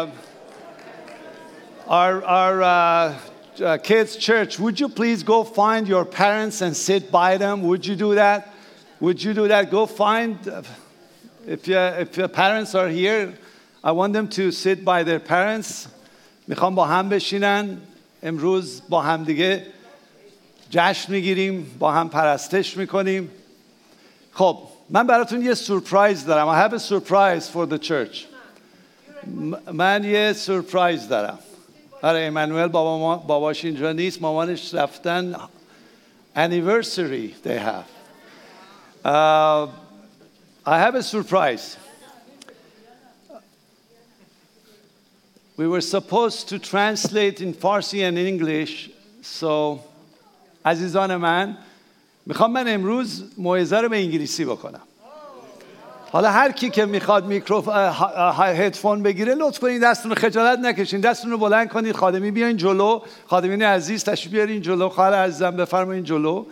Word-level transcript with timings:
uh, 0.00 0.07
our, 1.87 2.23
our 2.23 2.61
uh, 2.61 3.19
uh, 3.61 3.77
kids' 3.77 4.15
church, 4.15 4.59
would 4.59 4.79
you 4.79 4.89
please 4.89 5.23
go 5.23 5.43
find 5.43 5.87
your 5.87 6.05
parents 6.05 6.61
and 6.61 6.75
sit 6.75 7.11
by 7.11 7.37
them? 7.37 7.63
Would 7.63 7.85
you 7.85 7.95
do 7.95 8.15
that? 8.15 8.53
Would 8.99 9.21
you 9.23 9.33
do 9.33 9.47
that? 9.47 9.69
Go 9.69 9.85
find, 9.85 10.37
uh, 10.47 10.61
if, 11.45 11.67
your, 11.67 11.87
if 12.03 12.15
your 12.17 12.29
parents 12.29 12.75
are 12.75 12.87
here, 12.87 13.33
I 13.83 13.91
want 13.91 14.13
them 14.13 14.27
to 14.29 14.51
sit 14.51 14.85
by 14.85 15.03
their 15.03 15.19
parents. 15.19 15.87
میخوام 16.47 16.75
با 16.75 16.85
هم 16.85 17.09
بشینن 17.09 17.77
امروز 18.23 18.81
با 18.89 19.01
هم 19.01 19.23
دیگه 19.23 19.65
جشن 20.69 21.11
میگیریم 21.11 21.75
با 21.79 21.91
هم 21.91 22.09
پرستش 22.09 22.77
میکنیم 22.77 23.31
خب 24.33 24.57
من 24.89 25.07
براتون 25.07 25.41
یه 25.41 25.53
سورپرایز 25.53 26.25
دارم 26.25 26.47
I 26.47 26.69
have 26.69 26.73
a 26.73 26.79
surprise 26.79 27.47
for 27.47 27.65
the 27.65 27.79
church 27.79 28.25
من 29.72 30.04
یه 30.04 30.32
سورپرایز 30.32 31.08
دارم 31.08 31.38
آره 32.02 32.18
ایمانوئل 32.18 32.68
بابا 32.68 32.98
ما 32.98 33.16
باباش 33.16 33.64
اینجا 33.64 33.92
نیست 33.92 34.22
مامانش 34.22 34.74
رفتن 34.74 35.36
anniversary 36.36 37.34
they 37.44 37.58
have 37.58 37.88
uh, 39.04 39.66
I 40.66 40.78
have 40.78 40.94
a 40.94 41.02
surprise 41.02 41.76
we 45.56 45.66
were 45.66 45.80
supposed 45.80 46.48
to 46.50 46.58
translate 46.58 47.40
in 47.40 47.54
Farsi 47.54 48.08
and 48.08 48.18
English 48.18 48.90
so 49.22 49.78
عزیزان 50.64 51.16
من 51.16 51.56
میخوام 52.26 52.52
من 52.52 52.68
امروز 52.68 53.24
موعظه 53.38 53.76
رو 53.76 53.88
به 53.88 53.96
انگلیسی 53.96 54.44
بکنم 54.44 54.82
حالا 56.11 56.31
هر 56.31 56.51
کی 56.51 56.69
که 56.69 56.85
می‌خواد 56.85 57.25
میکروف 57.25 57.69
هدفون 58.39 59.03
بگیره 59.03 59.35
لطف 59.35 59.59
کنید 59.59 59.83
دستتون 59.83 60.13
خجالت 60.13 60.59
نکشین. 60.59 61.01
دستتون 61.01 61.31
رو 61.31 61.37
بلند 61.37 61.69
کنید. 61.69 61.95
خادمی 61.95 62.31
بیاین 62.31 62.57
جلو. 62.57 62.99
خادمین 63.27 63.63
عزیز 63.63 64.03
تشریف 64.03 64.33
بیارین 64.33 64.61
جلو. 64.61 64.89
خواهر 64.89 65.13
عزیزم 65.13 65.51
بفرمایین 65.51 66.03
جلو. 66.03 66.45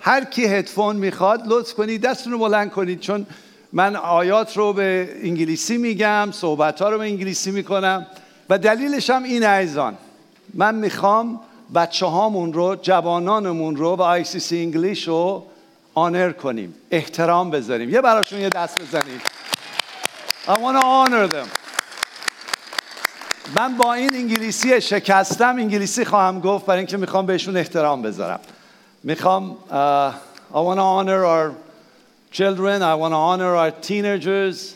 هر 0.00 0.24
کی 0.24 0.44
هدفون 0.44 0.96
می‌خواد 0.96 1.42
لطف 1.46 1.74
کنید. 1.74 2.02
دستتون 2.02 2.32
رو 2.32 2.38
بلند 2.38 2.70
کنید. 2.70 3.00
چون 3.00 3.26
من 3.72 3.96
آیات 3.96 4.56
رو 4.56 4.72
به 4.72 5.08
انگلیسی 5.22 5.76
میگم 5.76 6.28
صحبت 6.32 6.82
ها 6.82 6.90
رو 6.90 6.98
به 6.98 7.04
انگلیسی 7.04 7.50
می‌کنم. 7.50 8.06
و 8.50 8.58
دلیلش 8.58 9.10
هم 9.10 9.22
این 9.22 9.42
عزیزان. 9.42 9.94
من 10.54 10.74
می‌خوام 10.74 11.40
بچه 11.74 12.06
هامون 12.06 12.52
رو 12.52 12.76
جوانانمون 12.82 13.76
رو 13.76 13.96
و 13.96 14.02
آی 14.02 14.24
سی 14.24 14.40
سی 14.40 14.58
انگلیش 14.58 15.08
رو 15.08 15.46
آنر 15.94 16.32
کنیم 16.32 16.74
احترام 16.90 17.50
بذاریم 17.50 17.90
یه 17.90 18.00
براشون 18.00 18.40
یه 18.40 18.48
دست 18.48 18.82
بزنید 18.82 19.22
I 20.46 20.54
want 20.54 20.76
to 20.76 20.82
honor 20.82 21.32
them 21.32 21.48
من 23.56 23.76
با 23.76 23.94
این 23.94 24.14
انگلیسی 24.14 24.80
شکستم 24.80 25.56
انگلیسی 25.56 26.04
خواهم 26.04 26.40
گفت 26.40 26.66
برای 26.66 26.78
اینکه 26.78 26.96
می‌خوام 26.96 27.26
بهشون 27.26 27.56
احترام 27.56 28.02
بذارم 28.02 28.40
می‌خوام 29.02 29.56
uh, 29.70 30.12
I 30.52 30.76
to 30.76 30.80
honor 30.80 31.24
our 31.24 31.54
children 32.30 32.82
I 32.82 32.94
want 32.94 33.12
to 33.12 33.22
honor 33.30 33.56
our 33.56 33.70
teenagers 33.70 34.74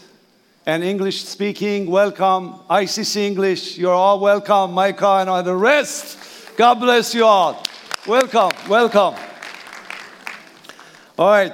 and 0.67 0.83
English 0.83 1.25
speaking 1.25 1.91
welcome 1.91 2.55
ICC 2.71 3.17
English 3.17 3.79
you're 3.79 3.99
all 4.05 4.19
welcome 4.21 4.73
Micah 4.75 5.17
and 5.21 5.29
all 5.31 5.43
the 5.43 5.59
rest 5.73 6.19
God 6.59 6.81
bless 6.81 7.15
you 7.15 7.25
all 7.25 7.63
welcome 8.07 8.53
welcome 8.69 9.15
all 11.19 11.29
right. 11.29 11.53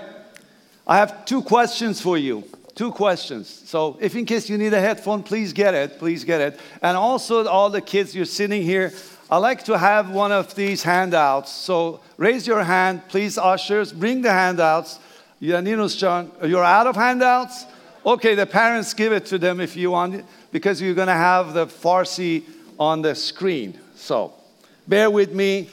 I 0.86 0.96
have 0.96 1.24
two 1.24 1.42
questions 1.42 2.00
for 2.00 2.18
you. 2.18 2.44
Two 2.74 2.91
questions. 2.91 3.48
So, 3.66 3.98
if 4.00 4.16
in 4.16 4.24
case 4.24 4.48
you 4.48 4.58
need 4.58 4.72
a 4.72 4.80
headphone, 4.80 5.22
please 5.22 5.52
get 5.52 5.74
it. 5.74 5.98
Please 5.98 6.24
get 6.24 6.41
it. 6.41 6.58
And 6.80 6.96
also, 6.96 7.46
all 7.46 7.70
the 7.70 7.80
kids, 7.80 8.14
you're 8.14 8.24
sitting 8.24 8.62
here. 8.62 8.92
I 9.30 9.36
like 9.36 9.64
to 9.64 9.78
have 9.78 10.10
one 10.10 10.33
of 10.33 10.55
these 10.55 10.83
handouts. 10.83 11.52
So, 11.52 12.00
raise 12.16 12.46
your 12.46 12.64
hand, 12.64 13.02
please, 13.08 13.38
ushers. 13.38 13.92
Bring 13.92 14.22
the 14.22 14.33
handouts. 14.33 14.98
You're 15.39 15.58
out 15.58 16.86
of 16.86 16.96
handouts? 16.96 17.67
Okay, 18.05 18.34
the 18.34 18.46
parents 18.46 18.95
give 18.95 19.12
it 19.12 19.27
to 19.27 19.39
them 19.39 19.61
if 19.61 19.77
you 19.77 19.90
want, 19.90 20.24
because 20.51 20.80
you're 20.80 20.95
going 20.95 21.08
to 21.08 21.14
have 21.14 21.52
the 21.52 21.67
Farsi 21.67 22.42
on 22.78 23.02
the 23.02 23.14
screen. 23.14 23.78
So, 23.95 24.33
bear 24.89 25.11
with 25.11 25.33
me. 25.33 25.68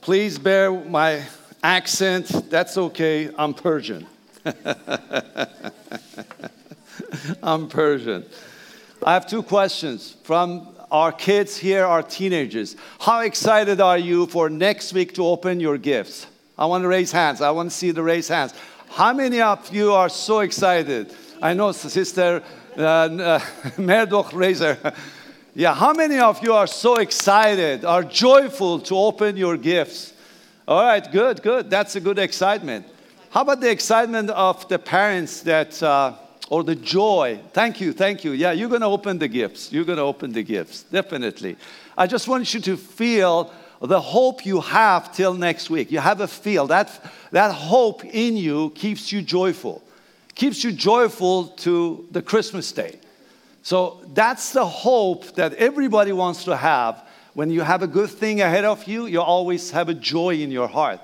Please 0.00 0.38
bear 0.38 0.70
my 0.70 1.22
accent, 1.62 2.50
that's 2.50 2.76
okay. 2.76 3.30
I'm 3.36 3.54
Persian. 3.54 4.06
I'm 7.42 7.68
Persian. 7.68 8.24
I 9.04 9.14
have 9.14 9.26
two 9.26 9.42
questions 9.42 10.16
from 10.24 10.68
our 10.90 11.12
kids 11.12 11.56
here, 11.56 11.84
our 11.84 12.02
teenagers. 12.02 12.76
How 12.98 13.20
excited 13.20 13.80
are 13.80 13.98
you 13.98 14.26
for 14.26 14.50
next 14.50 14.92
week 14.92 15.14
to 15.14 15.24
open 15.26 15.60
your 15.60 15.78
gifts? 15.78 16.26
I 16.58 16.66
want 16.66 16.82
to 16.82 16.88
raise 16.88 17.12
hands. 17.12 17.40
I 17.40 17.50
want 17.50 17.70
to 17.70 17.76
see 17.76 17.90
the 17.90 18.02
raise 18.02 18.28
hands. 18.28 18.54
How 18.88 19.12
many 19.12 19.40
of 19.40 19.72
you 19.72 19.92
are 19.92 20.08
so 20.08 20.40
excited? 20.40 21.14
I 21.40 21.54
know 21.54 21.72
Sister 21.72 22.42
uh, 22.76 22.80
uh, 22.80 23.40
Razor. 24.32 24.78
Yeah, 25.54 25.74
how 25.74 25.92
many 25.92 26.18
of 26.18 26.42
you 26.42 26.52
are 26.52 26.66
so 26.66 26.96
excited, 26.96 27.84
are 27.84 28.04
joyful 28.04 28.80
to 28.80 28.96
open 28.96 29.36
your 29.36 29.56
gifts? 29.56 30.12
All 30.70 30.84
right, 30.84 31.10
good, 31.10 31.42
good. 31.42 31.68
That's 31.68 31.96
a 31.96 32.00
good 32.00 32.20
excitement. 32.20 32.86
How 33.30 33.40
about 33.40 33.60
the 33.60 33.68
excitement 33.68 34.30
of 34.30 34.68
the 34.68 34.78
parents 34.78 35.40
that, 35.40 35.82
uh, 35.82 36.14
or 36.48 36.62
the 36.62 36.76
joy? 36.76 37.40
Thank 37.52 37.80
you, 37.80 37.92
thank 37.92 38.22
you. 38.22 38.30
Yeah, 38.30 38.52
you're 38.52 38.68
going 38.68 38.82
to 38.82 38.86
open 38.86 39.18
the 39.18 39.26
gifts. 39.26 39.72
You're 39.72 39.84
going 39.84 39.98
to 39.98 40.04
open 40.04 40.32
the 40.32 40.44
gifts, 40.44 40.84
definitely. 40.84 41.56
I 41.98 42.06
just 42.06 42.28
want 42.28 42.54
you 42.54 42.60
to 42.60 42.76
feel 42.76 43.52
the 43.80 44.00
hope 44.00 44.46
you 44.46 44.60
have 44.60 45.12
till 45.12 45.34
next 45.34 45.70
week. 45.70 45.90
You 45.90 45.98
have 45.98 46.20
a 46.20 46.28
feel. 46.28 46.68
That, 46.68 47.04
that 47.32 47.52
hope 47.52 48.04
in 48.04 48.36
you 48.36 48.70
keeps 48.70 49.10
you 49.10 49.22
joyful, 49.22 49.82
keeps 50.36 50.62
you 50.62 50.70
joyful 50.70 51.48
to 51.66 52.06
the 52.12 52.22
Christmas 52.22 52.70
day. 52.70 53.00
So 53.64 54.02
that's 54.14 54.52
the 54.52 54.66
hope 54.66 55.34
that 55.34 55.52
everybody 55.54 56.12
wants 56.12 56.44
to 56.44 56.56
have 56.56 57.04
when 57.34 57.50
you 57.50 57.62
have 57.62 57.82
a 57.82 57.86
good 57.86 58.10
thing 58.10 58.40
ahead 58.40 58.64
of 58.64 58.84
you, 58.84 59.06
you 59.06 59.20
always 59.20 59.70
have 59.70 59.88
a 59.88 59.94
joy 59.94 60.34
in 60.34 60.50
your 60.50 60.68
heart. 60.68 61.00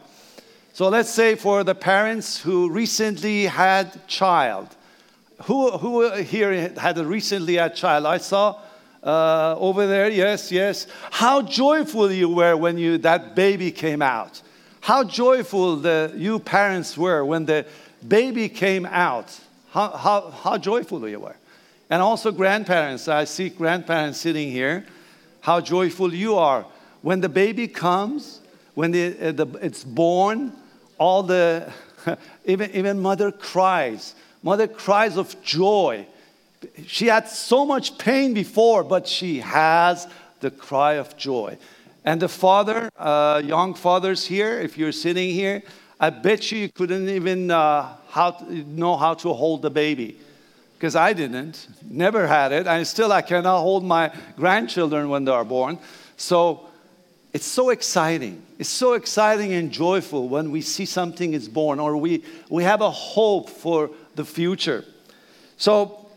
So 0.73 0.89
let's 0.89 1.09
say 1.09 1.37
for 1.37 1.65
the 1.65 1.75
parents 1.75 2.41
who 2.41 2.69
recently 2.69 3.45
had 3.45 4.07
child, 4.07 4.69
who, 5.45 5.71
who 5.71 6.11
here 6.17 6.69
had 6.77 6.99
a 6.99 7.05
recently 7.05 7.55
had 7.55 7.75
child? 7.75 8.07
I 8.07 8.19
saw 8.19 8.61
uh, 9.03 9.55
over 9.59 9.87
there, 9.87 10.11
yes, 10.11 10.51
yes. 10.51 10.87
How 11.11 11.43
joyful 11.43 12.11
you 12.11 12.29
were 12.29 12.57
when 12.57 12.77
you, 12.77 12.99
that 12.99 13.35
baby 13.35 13.71
came 13.71 14.03
out. 14.03 14.43
How 14.81 15.05
joyful 15.05 15.77
the, 15.77 16.13
you 16.17 16.39
parents 16.39 16.99
were 16.99 17.25
when 17.25 17.47
the 17.47 17.67
baby 18.07 18.49
came 18.49 18.87
out. 18.87 19.39
How, 19.71 19.91
how, 19.91 20.31
how 20.31 20.59
joyful 20.59 21.09
you 21.09 21.21
were. 21.21 21.37
And 21.89 22.03
also 22.03 22.33
grandparents. 22.33 23.07
I 23.07 23.25
see 23.25 23.49
grandparents 23.49 24.19
sitting 24.19 24.51
here 24.51 24.85
how 25.47 25.61
joyful 25.61 26.13
you 26.13 26.35
are. 26.35 26.67
When 27.03 27.21
the 27.21 27.29
baby 27.29 27.69
comes, 27.69 28.41
when 28.75 28.91
the, 28.91 29.29
uh, 29.29 29.31
the, 29.31 29.47
it's 29.63 29.85
born, 29.85 30.53
all 30.99 31.23
the, 31.23 31.73
even, 32.45 32.69
even 32.73 32.99
mother 32.99 33.31
cries. 33.31 34.17
Mother 34.43 34.67
cries 34.67 35.17
of 35.17 35.41
joy. 35.45 36.05
She 36.89 37.07
had 37.07 37.29
so 37.29 37.65
much 37.65 37.97
pain 37.97 38.35
before, 38.35 38.83
but 38.83 39.07
she 39.07 39.39
has 39.39 40.09
the 40.41 40.51
cry 40.51 40.95
of 40.95 41.17
joy. 41.17 41.59
And 42.05 42.21
the 42.21 42.29
father, 42.29 42.91
uh, 42.99 43.41
young 43.45 43.75
fathers 43.75 44.27
here, 44.27 44.59
if 44.59 44.77
you're 44.77 44.91
sitting 44.91 45.31
here, 45.31 45.63
I 46.01 46.11
bet 46.11 46.51
you, 46.51 46.59
you 46.59 46.71
couldn't 46.71 47.09
even 47.09 47.53
uh, 47.53 47.95
how 48.09 48.33
to, 48.33 48.53
know 48.53 48.97
how 48.97 49.15
to 49.15 49.33
hold 49.33 49.63
the 49.63 49.71
baby 49.71 50.19
because 50.77 50.95
I 50.95 51.15
didn't, 51.15 51.69
never 51.89 52.27
had 52.27 52.53
it, 52.53 52.67
and 52.67 52.87
still 52.87 53.11
I 53.11 53.23
cannot 53.23 53.61
hold 53.61 53.83
my 53.83 54.13
grandchildren 54.37 55.09
when 55.09 55.25
they 55.25 55.33
are 55.33 55.45
born. 55.45 55.79
So 56.19 56.69
it's 57.33 57.47
so 57.47 57.71
exciting. 57.71 58.43
It's 58.59 58.69
so 58.69 58.93
exciting 58.93 59.53
and 59.53 59.73
joyful 59.73 60.29
when 60.29 60.51
we 60.51 60.61
see 60.61 60.85
something 60.85 61.33
is 61.33 61.49
born 61.49 61.81
or 61.81 61.97
we, 61.97 62.25
we 62.51 62.63
have 62.65 62.83
a 62.83 62.91
hope 62.91 63.49
for 63.49 63.91
the 64.17 64.25
future. 64.25 64.85
So 65.57 66.09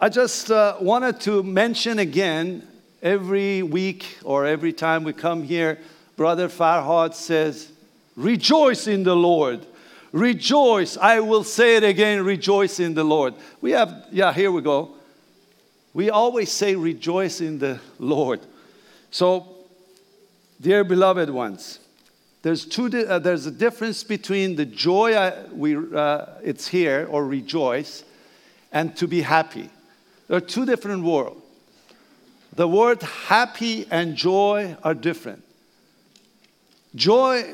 I 0.00 0.08
just 0.08 0.50
uh, 0.50 0.76
wanted 0.80 1.20
to 1.22 1.42
mention 1.42 1.98
again 1.98 2.66
every 3.02 3.62
week 3.62 4.18
or 4.24 4.46
every 4.46 4.72
time 4.72 5.02
we 5.02 5.12
come 5.12 5.42
here, 5.42 5.78
Brother 6.16 6.48
Farhad 6.48 7.14
says, 7.14 7.72
Rejoice 8.16 8.86
in 8.86 9.04
the 9.04 9.16
Lord. 9.16 9.66
Rejoice. 10.12 10.96
I 10.96 11.20
will 11.20 11.44
say 11.44 11.76
it 11.76 11.84
again 11.84 12.24
rejoice 12.24 12.80
in 12.80 12.94
the 12.94 13.04
Lord. 13.04 13.34
We 13.60 13.72
have, 13.72 14.06
yeah, 14.10 14.32
here 14.32 14.50
we 14.50 14.62
go. 14.62 14.94
We 15.92 16.10
always 16.10 16.50
say 16.50 16.74
rejoice 16.76 17.40
in 17.40 17.58
the 17.58 17.80
Lord. 17.98 18.40
So, 19.10 19.46
dear 20.60 20.84
beloved 20.84 21.30
ones, 21.30 21.80
there's, 22.42 22.64
two, 22.64 22.86
uh, 22.86 23.18
there's 23.18 23.46
a 23.46 23.50
difference 23.50 24.04
between 24.04 24.56
the 24.56 24.64
joy 24.64 25.16
I, 25.16 25.44
we, 25.52 25.76
uh, 25.76 26.26
it's 26.42 26.68
here 26.68 27.06
or 27.10 27.26
rejoice 27.26 28.04
and 28.72 28.96
to 28.96 29.08
be 29.08 29.22
happy. 29.22 29.70
There 30.28 30.36
are 30.36 30.40
two 30.40 30.64
different 30.64 31.04
worlds. 31.04 31.42
the 32.54 32.68
word 32.68 33.02
happy 33.02 33.86
and 33.90 34.16
joy 34.16 34.76
are 34.82 34.94
different. 34.94 35.42
Joy 36.94 37.44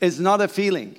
is 0.00 0.20
not 0.20 0.40
a 0.40 0.48
feeling. 0.48 0.96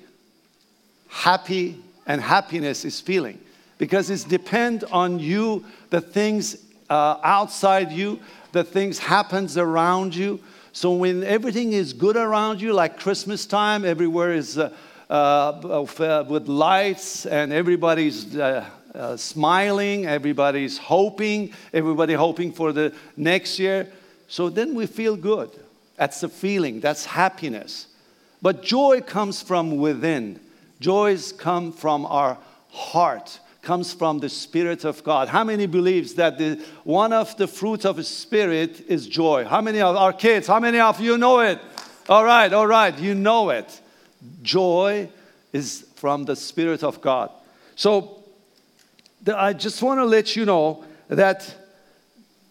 Happy 1.16 1.82
and 2.06 2.20
happiness 2.20 2.84
is 2.84 3.00
feeling 3.00 3.40
because 3.78 4.10
it's 4.10 4.26
depend 4.26 4.84
on 4.92 5.18
you, 5.18 5.64
the 5.90 6.02
things 6.02 6.58
uh, 6.90 7.18
outside 7.24 7.90
you, 7.90 8.20
the 8.52 8.66
things 8.66 9.00
happens 9.00 9.58
around 9.58 10.14
you. 10.14 10.42
So 10.74 10.92
when 10.92 11.24
everything 11.24 11.72
is 11.72 11.94
good 11.94 12.18
around 12.18 12.60
you, 12.62 12.74
like 12.74 13.00
Christmas 13.00 13.46
time, 13.46 13.86
everywhere 13.86 14.34
is 14.34 14.58
uh, 14.58 14.72
uh, 15.10 16.26
with 16.28 16.50
lights 16.50 17.26
and 17.26 17.54
everybody's 17.54 18.36
uh, 18.36 18.66
uh, 18.94 19.16
smiling, 19.16 20.06
everybody's 20.06 20.78
hoping, 20.78 21.54
everybody 21.74 22.14
hoping 22.14 22.52
for 22.52 22.74
the 22.74 22.94
next 23.16 23.58
year. 23.58 23.88
So 24.28 24.50
then 24.50 24.76
we 24.76 24.86
feel 24.86 25.16
good. 25.16 25.50
That's 25.96 26.20
the 26.20 26.30
feeling, 26.30 26.82
that's 26.82 27.06
happiness. 27.06 27.88
But 28.42 28.64
joy 28.64 29.00
comes 29.00 29.42
from 29.42 29.78
within. 29.78 30.42
Joys 30.80 31.31
come 31.31 31.72
from 31.72 32.06
our 32.06 32.38
heart, 32.69 33.39
comes 33.62 33.94
from 33.94 34.19
the 34.19 34.30
Spirit 34.30 34.83
of 34.83 35.04
God. 35.04 35.27
How 35.27 35.44
many 35.44 35.66
believes 35.66 36.16
that 36.16 36.38
the, 36.38 36.63
one 36.83 37.13
of 37.13 37.36
the 37.38 37.48
fruits 37.48 37.86
of 37.86 37.95
the 37.95 38.04
Spirit 38.04 38.81
is 38.88 39.07
joy? 39.07 39.45
How 39.45 39.62
many 39.62 39.81
of 39.81 39.95
our 39.95 40.13
kids, 40.13 40.48
how 40.48 40.60
many 40.60 40.80
of 40.80 41.00
you 41.00 41.18
know 41.18 41.39
it? 41.39 41.60
All 42.07 42.24
right, 42.24 42.51
all 42.51 42.68
right, 42.68 42.98
you 43.00 43.16
know 43.16 43.50
it. 43.50 43.81
Joy 44.42 45.10
is 45.54 45.88
from 45.95 46.25
the 46.25 46.36
Spirit 46.36 46.83
of 46.83 47.01
God. 47.01 47.31
So 47.75 48.24
I 49.33 49.54
just 49.54 49.81
want 49.81 50.00
to 50.00 50.06
let 50.06 50.36
you 50.36 50.45
know 50.45 50.83
that 51.07 51.56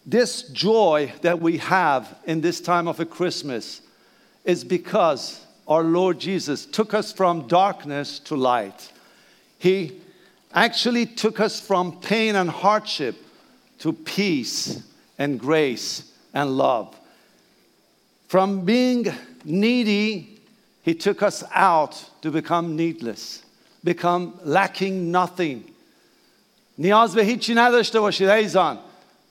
this 0.05 0.43
joy 0.49 1.13
that 1.21 1.39
we 1.39 1.57
have 1.57 2.15
in 2.25 2.41
this 2.41 2.61
time 2.61 2.87
of 2.87 2.99
a 2.99 3.05
Christmas 3.05 3.81
is 4.43 4.63
because 4.63 5.44
our 5.68 5.82
Lord 5.82 6.18
Jesus 6.18 6.66
took 6.66 6.94
us 6.94 7.12
from 7.12 7.46
darkness 7.46 8.18
to 8.20 8.36
light. 8.36 8.92
He 9.58 10.00
actually 10.52 11.06
took 11.06 11.40
us 11.40 11.60
from 11.60 12.00
pain 12.00 12.34
and 12.34 12.50
hardship 12.50 13.16
to 13.78 13.92
peace 13.92 14.82
and 15.18 15.38
grace 15.38 16.12
and 16.34 16.56
love. 16.56 16.96
From 18.28 18.64
being 18.64 19.12
needy, 19.44 20.40
He 20.82 20.94
took 20.94 21.22
us 21.22 21.44
out 21.52 22.04
to 22.22 22.30
become 22.30 22.76
needless, 22.76 23.42
become 23.84 24.38
lacking 24.44 25.10
nothing 25.10 25.70
نیاز 26.80 27.14
به 27.14 27.24
هیچی 27.24 27.54
نداشته 27.54 28.00
باشید 28.00 28.28
عزیزان 28.28 28.78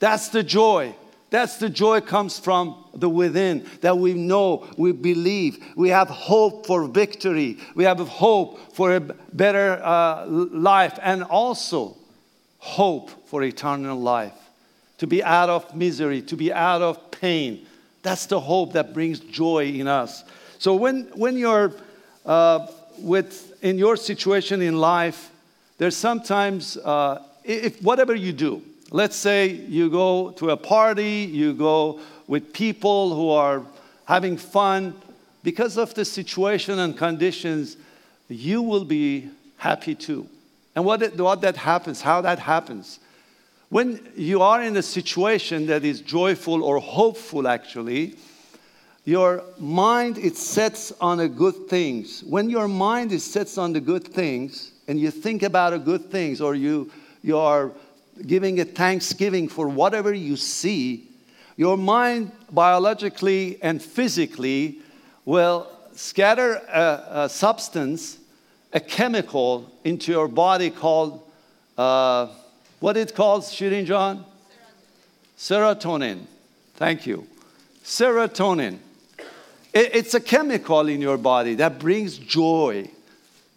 That's 0.00 0.28
the 0.28 0.42
joy. 0.42 0.94
that's 1.35 1.57
the 1.57 1.69
joy 1.69 1.99
comes 1.99 2.39
from 2.39 2.85
the 2.93 3.09
within 3.09 3.65
that 3.81 3.97
we 3.97 4.13
know, 4.13 4.65
we 4.77 4.93
believe, 4.93 5.61
we 5.75 5.89
have 5.89 6.07
hope 6.07 6.65
for 6.65 6.87
victory, 6.87 7.57
we 7.75 7.83
have 7.83 7.99
hope 7.99 8.73
for 8.73 8.95
a 8.95 9.01
better 9.01 9.81
uh, 9.83 10.27
life, 10.27 10.97
and 11.01 11.23
also 11.23 11.97
hope 12.59 13.27
for 13.27 13.43
eternal 13.43 13.99
life. 13.99 14.31
To 14.99 15.07
be 15.07 15.21
out 15.21 15.49
of 15.49 15.75
misery, 15.75 16.21
to 16.21 16.37
be 16.37 16.53
out 16.53 16.81
of 16.81 17.11
pain. 17.11 17.67
That's 18.01 18.27
the 18.27 18.39
hope 18.39 18.71
that 18.71 18.93
brings 18.93 19.19
joy 19.19 19.65
in 19.65 19.89
us. 19.89 20.23
So 20.57 20.73
when, 20.73 21.11
when 21.15 21.35
you're 21.35 21.73
uh, 22.25 22.67
with, 22.97 23.61
in 23.61 23.77
your 23.77 23.97
situation 23.97 24.61
in 24.61 24.79
life, 24.79 25.31
there's 25.79 25.97
sometimes 25.97 26.77
uh, 26.77 27.21
if 27.43 27.81
whatever 27.81 28.15
you 28.15 28.31
do, 28.31 28.61
let's 28.91 29.15
say 29.15 29.47
you 29.47 29.89
go 29.89 30.31
to 30.31 30.51
a 30.51 30.57
party, 30.57 31.29
you 31.31 31.53
go 31.53 31.99
with 32.27 32.53
people 32.53 33.15
who 33.15 33.29
are 33.29 33.63
having 34.05 34.37
fun, 34.37 34.93
because 35.43 35.77
of 35.77 35.93
the 35.93 36.05
situation 36.05 36.79
and 36.79 36.97
conditions, 36.97 37.77
you 38.27 38.61
will 38.61 38.85
be 38.85 39.29
happy 39.57 39.93
too. 39.93 40.27
And 40.75 40.83
what, 40.83 41.15
what 41.17 41.41
that 41.41 41.55
happens, 41.55 42.01
how 42.01 42.21
that 42.21 42.39
happens. 42.39 42.99
When 43.69 44.07
you 44.15 44.41
are 44.41 44.61
in 44.61 44.75
a 44.77 44.81
situation 44.81 45.67
that 45.67 45.83
is 45.83 46.01
joyful 46.01 46.63
or 46.63 46.79
hopeful, 46.79 47.47
actually, 47.47 48.15
your 49.05 49.43
mind 49.59 50.17
it 50.17 50.35
sets 50.35 50.91
on 50.99 51.17
the 51.17 51.29
good 51.29 51.67
things. 51.67 52.23
When 52.23 52.49
your 52.49 52.67
mind 52.67 53.11
is 53.11 53.23
sets 53.23 53.57
on 53.57 53.73
the 53.73 53.79
good 53.79 54.07
things, 54.07 54.71
and 54.87 54.99
you 54.99 55.11
think 55.11 55.43
about 55.43 55.71
the 55.71 55.79
good 55.79 56.11
things, 56.11 56.41
or 56.41 56.55
you 56.55 56.91
you 57.21 57.37
are 57.37 57.71
giving 58.25 58.59
a 58.59 58.65
thanksgiving 58.65 59.47
for 59.47 59.67
whatever 59.67 60.13
you 60.13 60.35
see, 60.37 61.07
your 61.57 61.77
mind 61.77 62.31
biologically 62.51 63.59
and 63.61 63.81
physically 63.81 64.79
will 65.25 65.67
scatter 65.93 66.55
a, 66.55 67.23
a 67.23 67.29
substance, 67.29 68.17
a 68.73 68.79
chemical 68.79 69.71
into 69.83 70.11
your 70.11 70.27
body 70.27 70.69
called, 70.69 71.21
uh, 71.77 72.27
what 72.79 72.97
it 72.97 73.15
calls, 73.15 73.51
Shirin 73.53 73.85
John? 73.85 74.25
Serotonin. 75.37 76.25
Thank 76.75 77.05
you. 77.05 77.27
Serotonin. 77.83 78.79
It, 79.73 79.95
it's 79.95 80.13
a 80.13 80.19
chemical 80.19 80.87
in 80.87 81.01
your 81.01 81.17
body 81.17 81.55
that 81.55 81.79
brings 81.79 82.17
joy. 82.17 82.89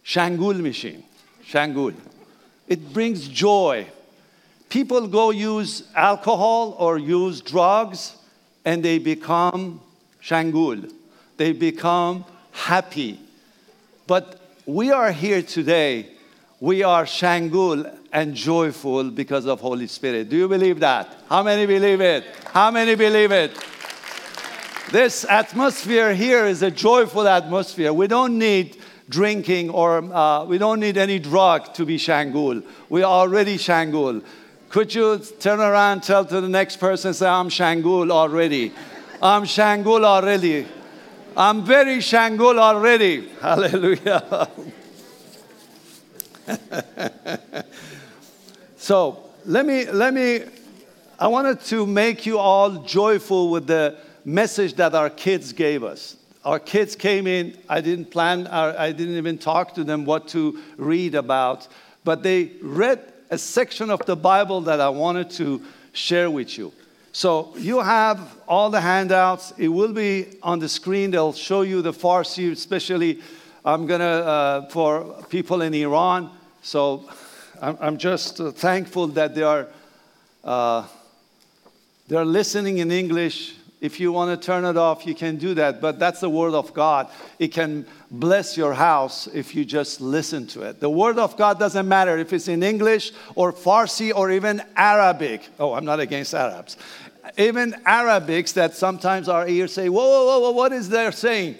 Shangul 0.04 0.60
machine. 0.60 1.02
Shangul. 1.44 1.94
It 2.66 2.92
brings 2.92 3.28
joy. 3.28 3.86
People 4.68 5.06
go 5.06 5.30
use 5.30 5.84
alcohol 5.94 6.76
or 6.78 6.98
use 6.98 7.40
drugs 7.40 8.16
and 8.64 8.84
they 8.84 8.98
become 8.98 9.80
shangul. 10.22 10.92
They 11.36 11.52
become 11.52 12.24
happy. 12.52 13.20
But 14.06 14.40
we 14.66 14.90
are 14.90 15.12
here 15.12 15.42
today. 15.42 16.10
We 16.60 16.82
are 16.82 17.04
shangul 17.04 17.94
and 18.12 18.34
joyful 18.34 19.10
because 19.10 19.46
of 19.46 19.60
Holy 19.60 19.86
Spirit. 19.86 20.28
Do 20.28 20.36
you 20.36 20.48
believe 20.48 20.80
that? 20.80 21.16
How 21.28 21.42
many 21.42 21.66
believe 21.66 22.00
it? 22.00 22.24
How 22.52 22.70
many 22.70 22.94
believe 22.94 23.32
it? 23.32 23.52
This 24.90 25.24
atmosphere 25.24 26.14
here 26.14 26.46
is 26.46 26.62
a 26.62 26.70
joyful 26.70 27.28
atmosphere. 27.28 27.92
We 27.92 28.06
don't 28.06 28.38
need 28.38 28.78
drinking 29.08 29.70
or 29.70 29.98
uh, 29.98 30.44
we 30.44 30.58
don't 30.58 30.80
need 30.80 30.96
any 30.96 31.18
drug 31.18 31.74
to 31.74 31.84
be 31.84 31.98
Shangul. 31.98 32.64
We're 32.88 33.04
already 33.04 33.56
Shangul. 33.56 34.24
Could 34.68 34.94
you 34.94 35.18
turn 35.18 35.60
around, 35.60 36.02
tell 36.02 36.24
to 36.24 36.40
the 36.40 36.48
next 36.48 36.76
person, 36.76 37.14
say, 37.14 37.26
I'm 37.26 37.48
Shangul 37.48 38.10
already. 38.10 38.72
I'm 39.22 39.44
Shangul 39.44 40.04
already. 40.04 40.66
I'm 41.36 41.64
very 41.64 41.98
Shangul 41.98 42.58
already. 42.58 43.28
Hallelujah. 43.40 44.48
so 48.76 49.30
let 49.46 49.64
me, 49.64 49.90
let 49.90 50.12
me, 50.12 50.42
I 51.18 51.28
wanted 51.28 51.60
to 51.62 51.86
make 51.86 52.26
you 52.26 52.38
all 52.38 52.82
joyful 52.82 53.50
with 53.50 53.66
the 53.66 53.96
message 54.24 54.74
that 54.74 54.94
our 54.94 55.08
kids 55.08 55.52
gave 55.52 55.82
us 55.82 56.16
our 56.48 56.58
kids 56.58 56.96
came 56.96 57.26
in. 57.26 57.58
I 57.68 57.82
didn't 57.82 58.10
plan, 58.10 58.46
I 58.46 58.92
didn't 58.92 59.16
even 59.16 59.36
talk 59.36 59.74
to 59.74 59.84
them 59.84 60.06
what 60.06 60.28
to 60.28 60.58
read 60.78 61.14
about, 61.14 61.68
but 62.04 62.22
they 62.22 62.52
read 62.62 63.12
a 63.30 63.38
section 63.38 63.90
of 63.90 64.04
the 64.06 64.16
Bible 64.16 64.60
that 64.62 64.80
I 64.80 64.88
wanted 64.88 65.30
to 65.30 65.62
share 65.92 66.30
with 66.30 66.56
you. 66.56 66.72
So 67.12 67.54
you 67.56 67.80
have 67.80 68.36
all 68.46 68.70
the 68.70 68.80
handouts. 68.80 69.52
It 69.58 69.68
will 69.68 69.92
be 69.92 70.38
on 70.42 70.58
the 70.58 70.68
screen. 70.68 71.10
They'll 71.10 71.32
show 71.32 71.62
you 71.62 71.82
the 71.82 71.92
Farsi, 71.92 72.52
especially 72.52 73.20
I'm 73.64 73.86
gonna 73.86 74.04
uh, 74.04 74.68
for 74.68 75.22
people 75.28 75.62
in 75.62 75.74
Iran. 75.74 76.30
So 76.62 77.08
I'm, 77.60 77.76
I'm 77.80 77.98
just 77.98 78.40
uh, 78.40 78.52
thankful 78.52 79.08
that 79.08 79.34
they 79.34 79.42
are 79.42 79.66
uh, 80.44 80.86
they're 82.06 82.24
listening 82.24 82.78
in 82.78 82.90
English 82.90 83.57
if 83.80 84.00
you 84.00 84.10
want 84.10 84.38
to 84.38 84.44
turn 84.44 84.64
it 84.64 84.76
off, 84.76 85.06
you 85.06 85.14
can 85.14 85.36
do 85.36 85.54
that, 85.54 85.80
but 85.80 85.98
that's 85.98 86.20
the 86.20 86.28
Word 86.28 86.54
of 86.54 86.74
God. 86.74 87.08
It 87.38 87.48
can 87.48 87.86
bless 88.10 88.56
your 88.56 88.74
house 88.74 89.28
if 89.28 89.54
you 89.54 89.64
just 89.64 90.00
listen 90.00 90.46
to 90.48 90.62
it. 90.62 90.80
The 90.80 90.90
Word 90.90 91.18
of 91.18 91.36
God 91.36 91.58
doesn't 91.60 91.86
matter 91.86 92.18
if 92.18 92.32
it's 92.32 92.48
in 92.48 92.62
English 92.62 93.12
or 93.36 93.52
Farsi 93.52 94.12
or 94.14 94.32
even 94.32 94.62
Arabic. 94.74 95.48
Oh, 95.60 95.74
I'm 95.74 95.84
not 95.84 96.00
against 96.00 96.34
Arabs. 96.34 96.76
Even 97.36 97.72
Arabics 97.86 98.52
that 98.54 98.74
sometimes 98.74 99.28
our 99.28 99.46
ears 99.46 99.72
say, 99.72 99.88
whoa, 99.88 100.24
whoa, 100.24 100.40
whoa, 100.40 100.50
what 100.50 100.72
is 100.72 100.88
they 100.88 101.08
saying? 101.12 101.56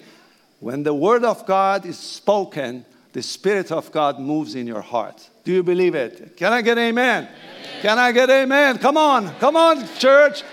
When 0.59 0.83
the 0.83 0.93
Word 0.93 1.23
of 1.23 1.45
God 1.45 1.85
is 1.85 1.97
spoken, 1.97 2.85
the 3.13 3.23
Spirit 3.23 3.71
of 3.71 3.91
God 3.91 4.19
moves 4.19 4.55
in 4.55 4.67
your 4.67 4.81
heart. 4.81 5.29
Do 5.45 5.53
you 5.53 5.63
believe 5.63 5.95
it? 5.95 6.35
Can 6.35 6.51
I 6.51 6.61
get 6.61 6.77
amen? 6.77 7.23
amen? 7.23 7.81
Can 7.81 7.97
I 7.97 8.11
get 8.11 8.29
amen? 8.29 8.77
Come 8.77 8.97
on, 8.97 9.33
come 9.35 9.55
on, 9.55 9.87
church. 9.97 10.43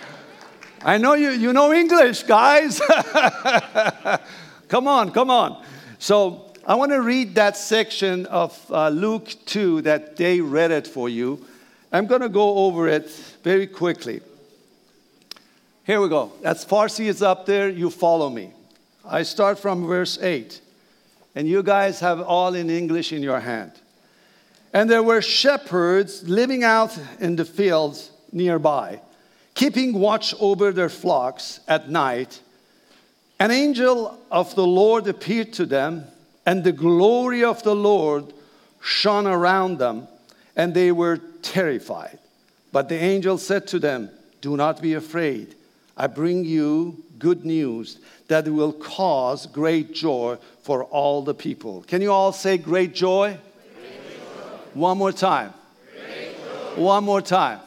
I 0.86 0.98
know 0.98 1.14
you, 1.14 1.30
you 1.30 1.52
know 1.52 1.72
English, 1.72 2.22
guys. 2.22 2.80
come 4.68 4.86
on, 4.86 5.10
come 5.10 5.30
on. 5.30 5.64
So 5.98 6.52
I 6.64 6.76
want 6.76 6.92
to 6.92 7.00
read 7.00 7.34
that 7.34 7.56
section 7.56 8.24
of 8.26 8.56
uh, 8.70 8.90
Luke 8.90 9.34
2 9.46 9.82
that 9.82 10.16
they 10.16 10.40
read 10.40 10.70
it 10.70 10.86
for 10.86 11.08
you. 11.08 11.44
I'm 11.90 12.06
going 12.06 12.20
to 12.20 12.28
go 12.28 12.58
over 12.58 12.86
it 12.86 13.10
very 13.42 13.66
quickly. 13.66 14.20
Here 15.82 16.00
we 16.00 16.08
go. 16.08 16.30
That's 16.40 16.64
Farsi 16.64 17.06
is 17.06 17.20
up 17.20 17.46
there. 17.46 17.68
You 17.68 17.90
follow 17.90 18.30
me. 18.30 18.52
I 19.04 19.24
start 19.24 19.58
from 19.58 19.88
verse 19.88 20.22
8. 20.22 20.60
And 21.34 21.48
you 21.48 21.64
guys 21.64 21.98
have 21.98 22.20
all 22.20 22.54
in 22.54 22.70
English 22.70 23.12
in 23.12 23.24
your 23.24 23.40
hand. 23.40 23.72
And 24.72 24.88
there 24.88 25.02
were 25.02 25.20
shepherds 25.20 26.22
living 26.28 26.62
out 26.62 26.96
in 27.18 27.34
the 27.34 27.44
fields 27.44 28.12
nearby, 28.30 29.00
keeping 29.56 29.94
watch 29.94 30.34
over 30.38 30.70
their 30.70 30.90
flocks 30.90 31.60
at 31.66 31.90
night. 31.90 32.40
An 33.40 33.50
angel 33.50 34.16
of 34.30 34.54
the 34.54 34.66
Lord 34.66 35.08
appeared 35.08 35.54
to 35.54 35.66
them, 35.66 36.04
and 36.44 36.62
the 36.62 36.72
glory 36.72 37.42
of 37.42 37.62
the 37.64 37.74
Lord 37.74 38.32
shone 38.80 39.26
around 39.26 39.78
them, 39.78 40.06
and 40.54 40.74
they 40.74 40.92
were 40.92 41.18
terrified. 41.42 42.18
But 42.70 42.88
the 42.88 43.02
angel 43.02 43.38
said 43.38 43.66
to 43.68 43.78
them, 43.78 44.10
Do 44.42 44.56
not 44.56 44.80
be 44.80 44.94
afraid. 44.94 45.54
I 45.96 46.06
bring 46.06 46.44
you 46.44 47.02
good 47.18 47.46
news 47.46 47.98
that 48.28 48.46
will 48.46 48.74
cause 48.74 49.46
great 49.46 49.94
joy 49.94 50.36
for 50.62 50.84
all 50.84 51.22
the 51.22 51.34
people. 51.34 51.82
Can 51.86 52.02
you 52.02 52.12
all 52.12 52.32
say 52.32 52.58
great 52.58 52.94
joy? 52.94 53.38
Great 53.74 53.92
joy. 54.04 54.58
One 54.74 54.98
more 54.98 55.12
time. 55.12 55.54
One 56.76 57.04
more 57.04 57.22
time. 57.22 57.60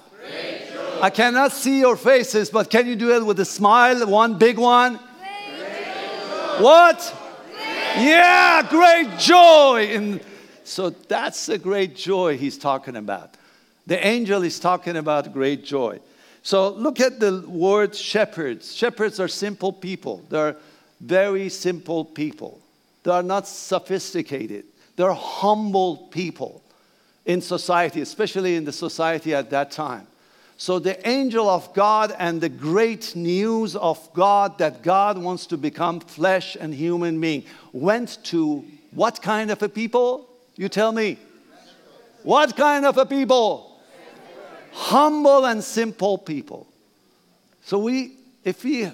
I 1.02 1.10
cannot 1.10 1.54
see 1.54 1.80
your 1.80 1.96
faces, 1.96 2.50
but 2.50 2.70
can 2.70 2.86
you 2.86 2.96
do 2.96 3.16
it 3.16 3.26
with 3.26 3.40
a 3.40 3.46
smile? 3.46 4.06
One 4.06 4.38
big 4.38 4.58
one. 4.58 5.00
What? 6.58 7.16
Yeah, 7.96 8.68
great 8.70 9.18
joy. 9.18 9.92
And 9.94 10.20
so 10.66 10.90
that's 10.90 11.46
the 11.46 11.58
great 11.58 11.96
joy 11.96 12.38
he's 12.38 12.58
talking 12.58 12.98
about. 12.98 13.36
The 13.88 14.06
angel 14.06 14.44
is 14.44 14.60
talking 14.60 14.98
about 14.98 15.34
great 15.34 15.64
joy. 15.64 16.00
So 16.44 16.70
look 16.70 17.00
at 17.00 17.20
the 17.20 17.46
word 17.48 17.96
shepherds. 17.96 18.76
Shepherds 18.76 19.22
are 19.22 19.30
simple 19.30 19.72
people. 19.72 20.26
They're 20.30 20.58
very 21.00 21.48
simple 21.48 22.04
people. 22.04 22.60
They 23.04 23.12
are 23.12 23.24
not 23.24 23.48
sophisticated. 23.48 24.66
They're 24.98 25.14
humble 25.14 26.10
people 26.12 26.62
in 27.26 27.42
society, 27.42 28.02
especially 28.02 28.58
in 28.58 28.66
the 28.66 28.74
society 28.74 29.34
at 29.34 29.50
that 29.52 29.72
time. 29.72 30.08
So 30.60 30.78
the 30.78 31.08
angel 31.08 31.50
of 31.50 31.74
God 31.74 32.14
and 32.20 32.40
the 32.40 32.50
great 32.50 33.16
news 33.16 33.76
of 33.76 34.14
God 34.14 34.60
that 34.60 34.84
God 34.84 35.18
wants 35.18 35.48
to 35.48 35.58
become 35.58 36.00
flesh 36.00 36.56
and 36.60 36.72
human 36.72 37.20
being 37.20 37.46
went 37.74 38.24
to 38.26 38.64
what 38.92 39.24
kind 39.24 39.50
of 39.50 39.64
a 39.64 39.70
people? 39.70 40.30
You 40.56 40.70
tell 40.70 40.92
me. 40.92 41.18
What 42.22 42.56
kind 42.56 42.86
of 42.86 42.98
a 42.98 43.06
people? 43.08 43.70
humble 44.72 45.46
and 45.46 45.64
simple 45.64 46.18
people. 46.18 46.68
So 47.64 47.78
we, 47.80 48.14
if 48.44 48.64
we 48.64 48.92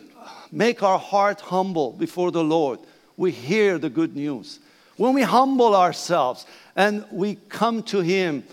make 0.52 0.84
our 0.84 1.00
heart 1.00 1.42
humble 1.42 1.92
before 1.92 2.32
the 2.32 2.44
Lord, 2.44 2.80
we 3.18 3.32
hear 3.32 3.78
the 3.78 3.90
good 3.90 4.16
news. 4.16 4.60
When 4.98 5.14
we 5.14 5.22
humble 5.22 5.76
ourselves 5.76 6.46
and 6.76 7.06
we 7.12 7.36
come 7.50 7.84
to 7.84 8.00
Him, 8.00 8.44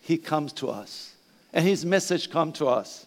He 0.00 0.16
comes 0.16 0.52
to 0.54 0.68
us. 0.68 1.12
And 1.52 1.66
His 1.66 1.84
message 1.84 2.30
come 2.30 2.52
to 2.52 2.66
us. 2.66 3.06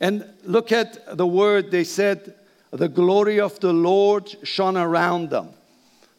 And 0.00 0.24
look 0.44 0.72
at 0.72 1.16
the 1.16 1.26
word 1.26 1.70
they 1.70 1.84
said, 1.84 2.34
the 2.70 2.88
glory 2.88 3.40
of 3.40 3.58
the 3.60 3.72
Lord 3.72 4.34
shone 4.42 4.76
around 4.76 5.30
them. 5.30 5.50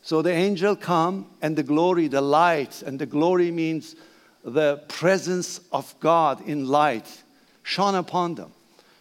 So 0.01 0.21
the 0.21 0.31
angel 0.31 0.75
come 0.75 1.27
and 1.41 1.55
the 1.55 1.63
glory, 1.63 2.07
the 2.07 2.21
light, 2.21 2.81
and 2.81 2.97
the 2.97 3.05
glory 3.05 3.51
means 3.51 3.95
the 4.43 4.77
presence 4.88 5.59
of 5.71 5.93
God 6.00 6.47
in 6.47 6.67
light 6.67 7.24
shone 7.63 7.95
upon 7.95 8.36
them. 8.36 8.51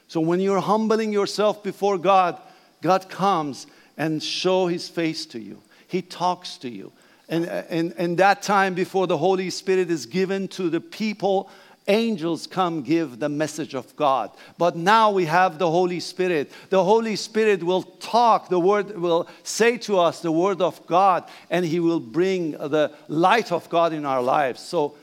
So 0.08 0.20
when 0.20 0.40
you're 0.40 0.60
humbling 0.60 1.12
yourself 1.12 1.62
before 1.62 1.98
God, 1.98 2.40
God 2.82 3.08
comes 3.08 3.66
and 3.96 4.22
show 4.22 4.66
his 4.66 4.88
face 4.88 5.24
to 5.26 5.38
you. 5.38 5.62
He 5.88 6.02
talks 6.02 6.56
to 6.58 6.68
you. 6.68 6.92
And 7.28 7.46
in, 7.70 7.92
in 7.92 8.16
that 8.16 8.42
time 8.42 8.74
before 8.74 9.06
the 9.06 9.18
Holy 9.18 9.50
Spirit 9.50 9.90
is 9.90 10.06
given 10.06 10.48
to 10.48 10.68
the 10.68 10.80
people, 10.80 11.50
angels 11.88 12.46
come 12.46 12.82
give 12.82 13.18
the 13.18 13.28
message 13.28 13.74
of 13.74 13.94
God. 13.96 14.30
But 14.58 14.76
now 14.76 15.10
we 15.10 15.26
have 15.26 15.58
the 15.58 15.70
Holy 15.70 16.00
Spirit. 16.00 16.50
The 16.70 16.82
Holy 16.82 17.16
Spirit 17.16 17.62
will 17.62 17.82
talk, 17.82 18.48
the 18.48 18.60
word 18.60 18.96
will 18.98 19.28
say 19.42 19.76
to 19.78 19.98
us 19.98 20.20
the 20.20 20.32
word 20.32 20.60
of 20.60 20.84
God, 20.86 21.24
and 21.50 21.64
he 21.64 21.80
will 21.80 22.00
bring 22.00 22.52
the 22.52 22.92
light 23.08 23.52
of 23.52 23.68
God 23.68 23.92
in 23.92 24.04
our 24.04 24.22
lives. 24.22 24.60
So 24.60 24.96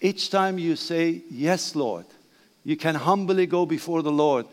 each 0.00 0.30
time 0.30 0.58
you 0.58 0.76
say, 0.76 1.22
Yes, 1.30 1.74
Lord, 1.74 2.06
you 2.64 2.76
can 2.76 2.94
humbly 2.94 3.46
go 3.46 3.66
before 3.66 4.02
the 4.02 4.12
Lord, 4.12 4.46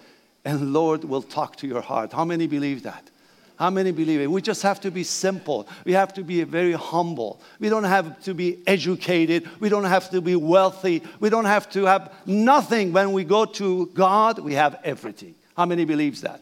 and 0.43 0.73
Lord 0.73 1.03
will 1.03 1.21
talk 1.21 1.55
to 1.57 1.67
your 1.67 1.81
heart. 1.81 2.13
How 2.13 2.25
many 2.25 2.47
believe 2.47 2.83
that? 2.83 3.09
How 3.57 3.69
many 3.69 3.91
believe 3.91 4.19
it? 4.19 4.29
We 4.29 4.41
just 4.41 4.61
have 4.63 4.81
to 4.81 4.91
be 4.91 5.03
simple. 5.03 5.67
We 5.85 5.93
have 5.93 6.13
to 6.15 6.23
be 6.23 6.43
very 6.43 6.73
humble. 6.73 7.39
We 7.59 7.69
don't 7.69 7.85
have 7.85 8.21
to 8.23 8.33
be 8.33 8.61
educated. 8.67 9.49
We 9.59 9.69
don't 9.69 9.85
have 9.85 10.09
to 10.09 10.21
be 10.21 10.35
wealthy. 10.35 11.01
We 11.19 11.29
don't 11.29 11.45
have 11.45 11.69
to 11.71 11.85
have 11.85 12.13
nothing. 12.25 12.91
When 12.91 13.13
we 13.13 13.23
go 13.23 13.45
to 13.45 13.85
God, 13.87 14.39
we 14.39 14.53
have 14.55 14.79
everything. 14.83 15.35
How 15.55 15.65
many 15.65 15.85
believes 15.85 16.21
that? 16.21 16.41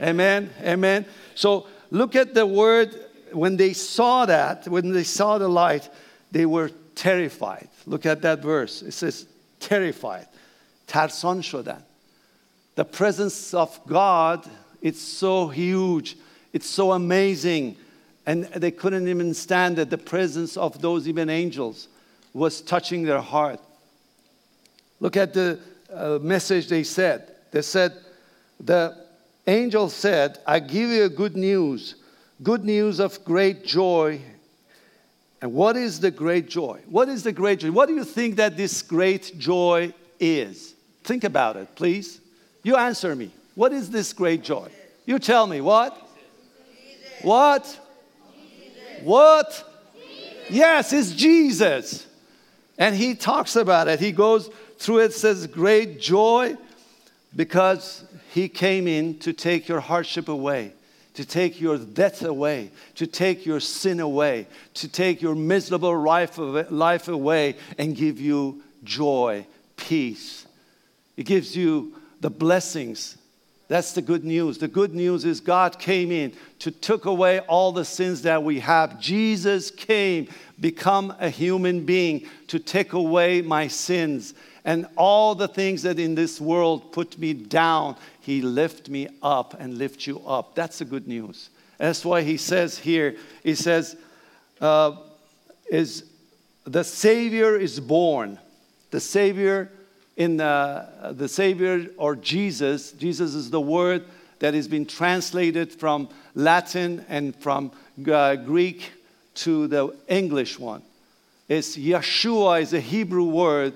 Amen. 0.00 0.50
Amen. 0.62 1.04
So 1.34 1.66
look 1.90 2.16
at 2.16 2.32
the 2.34 2.46
word. 2.46 2.94
When 3.32 3.56
they 3.56 3.74
saw 3.74 4.26
that, 4.26 4.66
when 4.66 4.92
they 4.92 5.04
saw 5.04 5.38
the 5.38 5.48
light, 5.48 5.88
they 6.32 6.46
were 6.46 6.70
terrified. 6.94 7.68
Look 7.86 8.06
at 8.06 8.22
that 8.22 8.40
verse. 8.40 8.82
It 8.82 8.92
says, 8.92 9.26
terrified. 9.60 10.26
Tarsan 10.88 11.42
shodan. 11.42 11.82
The 12.74 12.84
presence 12.84 13.54
of 13.54 13.78
God, 13.86 14.48
it's 14.80 15.00
so 15.02 15.48
huge. 15.48 16.16
It's 16.52 16.68
so 16.68 16.92
amazing. 16.92 17.76
And 18.26 18.44
they 18.44 18.70
couldn't 18.70 19.08
even 19.08 19.34
stand 19.34 19.76
that 19.76 19.90
The 19.90 19.98
presence 19.98 20.56
of 20.56 20.80
those 20.80 21.08
even 21.08 21.30
angels 21.30 21.88
was 22.32 22.60
touching 22.60 23.04
their 23.04 23.20
heart. 23.20 23.60
Look 25.00 25.16
at 25.16 25.32
the 25.32 25.58
uh, 25.92 26.18
message 26.20 26.68
they 26.68 26.84
said. 26.84 27.34
They 27.50 27.62
said, 27.62 27.92
the 28.60 28.96
angel 29.46 29.88
said, 29.88 30.38
I 30.46 30.60
give 30.60 30.90
you 30.90 31.08
good 31.08 31.36
news, 31.36 31.96
good 32.42 32.64
news 32.64 33.00
of 33.00 33.24
great 33.24 33.64
joy 33.64 34.20
and 35.42 35.54
what 35.54 35.76
is 35.76 36.00
the 36.00 36.10
great 36.10 36.48
joy? 36.48 36.80
What 36.86 37.08
is 37.08 37.22
the 37.22 37.32
great 37.32 37.60
joy? 37.60 37.70
What 37.70 37.88
do 37.88 37.94
you 37.94 38.04
think 38.04 38.36
that 38.36 38.56
this 38.56 38.82
great 38.82 39.38
joy 39.38 39.94
is? 40.18 40.74
Think 41.02 41.24
about 41.24 41.56
it, 41.56 41.74
please. 41.74 42.20
You 42.62 42.76
answer 42.76 43.16
me. 43.16 43.30
What 43.54 43.72
is 43.72 43.90
this 43.90 44.12
great 44.12 44.42
joy? 44.42 44.70
You 45.06 45.18
tell 45.18 45.46
me. 45.46 45.60
What? 45.62 45.96
What? 47.22 47.64
Jesus. 47.64 49.02
What? 49.02 49.82
Jesus. 49.94 50.50
Yes, 50.50 50.92
it's 50.92 51.12
Jesus. 51.12 52.06
And 52.78 52.94
he 52.94 53.14
talks 53.14 53.56
about 53.56 53.88
it. 53.88 54.00
He 54.00 54.12
goes 54.12 54.50
through 54.78 55.00
it, 55.00 55.12
says, 55.12 55.46
Great 55.46 56.00
joy 56.00 56.56
because 57.36 58.04
he 58.32 58.48
came 58.48 58.86
in 58.86 59.18
to 59.20 59.32
take 59.32 59.68
your 59.68 59.80
hardship 59.80 60.28
away 60.28 60.72
to 61.14 61.24
take 61.24 61.60
your 61.60 61.76
death 61.76 62.22
away, 62.22 62.70
to 62.94 63.06
take 63.06 63.44
your 63.44 63.60
sin 63.60 64.00
away, 64.00 64.46
to 64.74 64.88
take 64.88 65.20
your 65.20 65.34
miserable 65.34 66.00
life 66.00 67.08
away 67.08 67.56
and 67.78 67.96
give 67.96 68.20
you 68.20 68.62
joy, 68.84 69.46
peace. 69.76 70.46
It 71.16 71.24
gives 71.24 71.56
you 71.56 71.94
the 72.20 72.30
blessings. 72.30 73.18
That's 73.70 73.92
the 73.92 74.02
good 74.02 74.24
news. 74.24 74.58
The 74.58 74.66
good 74.66 74.96
news 74.96 75.24
is 75.24 75.38
God 75.38 75.78
came 75.78 76.10
in 76.10 76.32
to 76.58 76.72
took 76.72 77.04
away 77.04 77.38
all 77.38 77.70
the 77.70 77.84
sins 77.84 78.22
that 78.22 78.42
we 78.42 78.58
have. 78.58 78.98
Jesus 78.98 79.70
came, 79.70 80.26
become 80.58 81.14
a 81.20 81.30
human 81.30 81.86
being 81.86 82.26
to 82.48 82.58
take 82.58 82.94
away 82.94 83.42
my 83.42 83.68
sins 83.68 84.34
and 84.64 84.88
all 84.96 85.36
the 85.36 85.46
things 85.46 85.82
that 85.82 86.00
in 86.00 86.16
this 86.16 86.40
world 86.40 86.90
put 86.90 87.16
me 87.16 87.32
down 87.32 87.94
he 88.20 88.42
lift 88.42 88.88
me 88.88 89.06
up 89.22 89.54
and 89.60 89.78
lift 89.78 90.04
you 90.04 90.18
up. 90.26 90.56
That's 90.56 90.80
the 90.80 90.84
good 90.84 91.06
news. 91.06 91.50
That's 91.78 92.04
why 92.04 92.22
he 92.22 92.38
says 92.38 92.76
here, 92.76 93.14
he 93.44 93.54
says, 93.54 93.96
uh, 94.60 94.96
is 95.70 96.06
the 96.64 96.82
Savior 96.82 97.56
is 97.56 97.78
born. 97.78 98.36
The 98.90 98.98
Savior 98.98 99.70
in 100.20 100.36
the, 100.36 101.14
the 101.16 101.26
Savior 101.26 101.86
or 101.96 102.14
Jesus, 102.14 102.92
Jesus 102.92 103.34
is 103.34 103.48
the 103.48 103.60
word 103.60 104.04
that 104.40 104.52
has 104.52 104.68
been 104.68 104.84
translated 104.84 105.72
from 105.72 106.10
Latin 106.34 107.06
and 107.08 107.34
from 107.36 107.72
uh, 108.06 108.36
Greek 108.36 108.92
to 109.36 109.66
the 109.66 109.96
English 110.08 110.58
one. 110.58 110.82
It's 111.48 111.74
Yeshua 111.74 112.60
is 112.60 112.74
a 112.74 112.80
Hebrew 112.80 113.24
word 113.24 113.72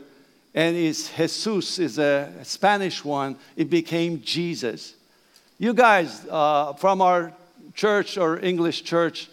and 0.54 0.76
it's 0.76 1.08
Jesus 1.08 1.78
is 1.78 1.98
a 1.98 2.30
Spanish 2.42 3.02
one. 3.02 3.36
It 3.56 3.70
became 3.70 4.20
Jesus. 4.20 4.92
You 5.58 5.72
guys 5.72 6.26
uh, 6.30 6.74
from 6.74 7.00
our 7.00 7.32
church 7.72 8.18
or 8.18 8.38
English 8.38 8.84
church, 8.84 9.30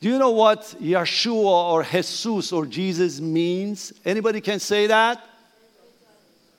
do 0.00 0.08
you 0.08 0.18
know 0.18 0.30
what 0.30 0.62
Yeshua 0.80 1.72
or 1.72 1.82
Jesus 1.82 2.52
or 2.54 2.64
Jesus 2.64 3.20
means? 3.20 3.92
Anybody 4.06 4.40
can 4.40 4.60
say 4.60 4.86
that? 4.86 5.22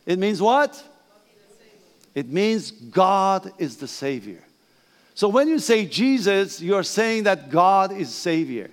It 0.05 0.19
means 0.19 0.41
what? 0.41 0.83
It 2.13 2.29
means 2.29 2.71
God 2.71 3.51
is 3.57 3.77
the 3.77 3.87
Savior. 3.87 4.41
So 5.13 5.29
when 5.29 5.47
you 5.47 5.59
say 5.59 5.85
Jesus, 5.85 6.61
you're 6.61 6.83
saying 6.83 7.23
that 7.23 7.49
God 7.49 7.91
is 7.91 8.13
Savior. 8.13 8.69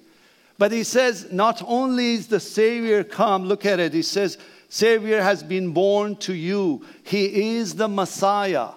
But 0.59 0.73
he 0.73 0.85
says, 0.85 1.33
not 1.33 1.63
only 1.67 2.15
is 2.15 2.29
the 2.29 2.41
Savior 2.41 3.03
come, 3.05 3.45
look 3.45 3.67
at 3.67 3.81
it, 3.81 3.93
he 3.93 4.03
says, 4.03 4.39
Savior 4.69 5.23
has 5.23 5.43
been 5.43 5.73
born 5.73 6.17
to 6.17 6.33
you. 6.33 6.85
He 7.03 7.57
is 7.57 7.75
the 7.75 7.89
Messiah. 7.89 8.71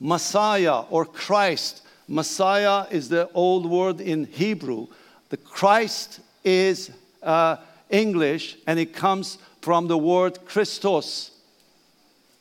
Messiah 0.00 0.80
or 0.90 1.04
Christ. 1.04 1.82
Messiah 2.08 2.86
is 2.90 3.08
the 3.08 3.30
old 3.32 3.66
word 3.66 4.00
in 4.00 4.24
Hebrew. 4.24 4.86
The 5.28 5.36
Christ 5.36 6.20
is 6.44 6.90
uh, 7.22 7.56
English 7.90 8.56
and 8.66 8.78
it 8.78 8.94
comes 8.94 9.38
from 9.60 9.88
the 9.88 9.98
word 9.98 10.44
Christos, 10.44 11.30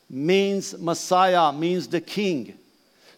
means 0.10 0.78
Messiah, 0.78 1.52
means 1.52 1.88
the 1.88 2.02
king. 2.02 2.58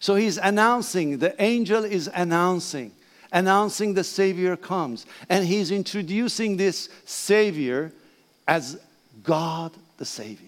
So 0.00 0.14
he's 0.14 0.38
announcing, 0.38 1.18
the 1.18 1.40
angel 1.42 1.84
is 1.84 2.08
announcing, 2.14 2.92
announcing 3.32 3.94
the 3.94 4.04
Savior 4.04 4.56
comes. 4.56 5.06
And 5.28 5.46
he's 5.46 5.70
introducing 5.70 6.56
this 6.56 6.88
Savior 7.04 7.92
as 8.46 8.80
God 9.22 9.72
the 9.96 10.04
Savior. 10.04 10.46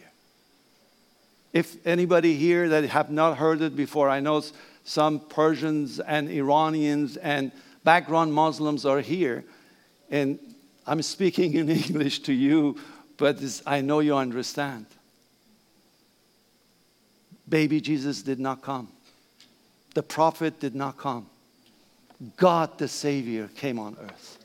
If 1.52 1.84
anybody 1.86 2.36
here 2.36 2.68
that 2.68 2.84
have 2.84 3.10
not 3.10 3.36
heard 3.38 3.60
it 3.60 3.74
before, 3.74 4.08
I 4.08 4.20
know 4.20 4.42
some 4.84 5.20
Persians 5.20 5.98
and 5.98 6.30
Iranians 6.30 7.16
and 7.16 7.50
background 7.82 8.32
Muslims 8.32 8.86
are 8.86 9.00
here, 9.00 9.44
and 10.10 10.38
I'm 10.86 11.02
speaking 11.02 11.54
in 11.54 11.68
English 11.70 12.20
to 12.20 12.32
you, 12.32 12.76
but 13.16 13.38
this, 13.38 13.62
I 13.66 13.80
know 13.80 14.00
you 14.00 14.16
understand. 14.16 14.86
Baby 17.50 17.80
Jesus 17.80 18.22
did 18.22 18.40
not 18.40 18.62
come. 18.62 18.88
The 19.94 20.02
prophet 20.02 20.60
did 20.60 20.74
not 20.74 20.96
come. 20.96 21.26
God 22.36 22.78
the 22.78 22.88
Savior 22.88 23.50
came 23.56 23.78
on 23.78 23.96
earth. 24.00 24.38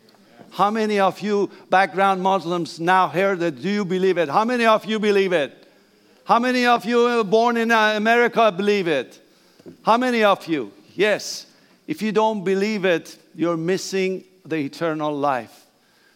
How 0.51 0.71
many 0.71 0.99
of 0.99 1.19
you 1.19 1.49
background 1.69 2.21
Muslims 2.21 2.79
now 2.79 3.09
hear 3.09 3.35
that? 3.35 3.61
Do 3.61 3.69
you 3.69 3.85
believe 3.85 4.17
it? 4.17 4.29
How 4.29 4.45
many 4.45 4.65
of 4.65 4.85
you 4.85 4.99
believe 4.99 5.33
it? 5.33 5.67
How 6.23 6.39
many 6.39 6.65
of 6.65 6.85
you 6.85 7.23
born 7.23 7.57
in 7.57 7.71
uh, 7.71 7.93
America 7.95 8.51
believe 8.51 8.87
it? 8.87 9.21
How 9.83 9.97
many 9.97 10.23
of 10.23 10.47
you? 10.47 10.71
Yes. 10.95 11.45
If 11.87 12.01
you 12.01 12.11
don't 12.11 12.43
believe 12.43 12.85
it, 12.85 13.17
you're 13.35 13.57
missing 13.57 14.23
the 14.45 14.55
eternal 14.55 15.15
life. 15.15 15.65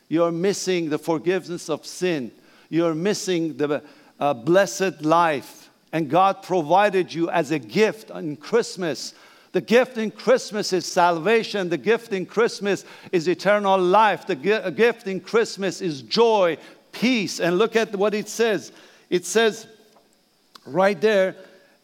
You're 0.07 0.31
missing 0.31 0.89
the 0.89 0.97
forgiveness 0.97 1.69
of 1.69 1.85
sin. 1.85 2.31
You're 2.69 2.95
missing 2.95 3.57
the 3.57 3.83
uh, 4.19 4.33
blessed 4.33 5.01
life. 5.03 5.58
And 5.91 6.09
God 6.09 6.43
provided 6.43 7.13
you 7.13 7.29
as 7.29 7.51
a 7.51 7.59
gift 7.59 8.11
in 8.11 8.37
Christmas. 8.37 9.13
The 9.51 9.61
gift 9.61 9.97
in 9.97 10.11
Christmas 10.11 10.71
is 10.73 10.85
salvation. 10.85 11.69
The 11.69 11.77
gift 11.77 12.13
in 12.13 12.25
Christmas 12.25 12.85
is 13.11 13.27
eternal 13.27 13.79
life. 13.79 14.27
The 14.27 14.35
gift 14.35 15.07
in 15.07 15.19
Christmas 15.19 15.81
is 15.81 16.03
joy, 16.03 16.57
peace. 16.91 17.39
And 17.39 17.57
look 17.57 17.75
at 17.75 17.95
what 17.95 18.13
it 18.13 18.29
says. 18.29 18.71
It 19.09 19.25
says, 19.25 19.65
right 20.65 20.99
there, 21.01 21.35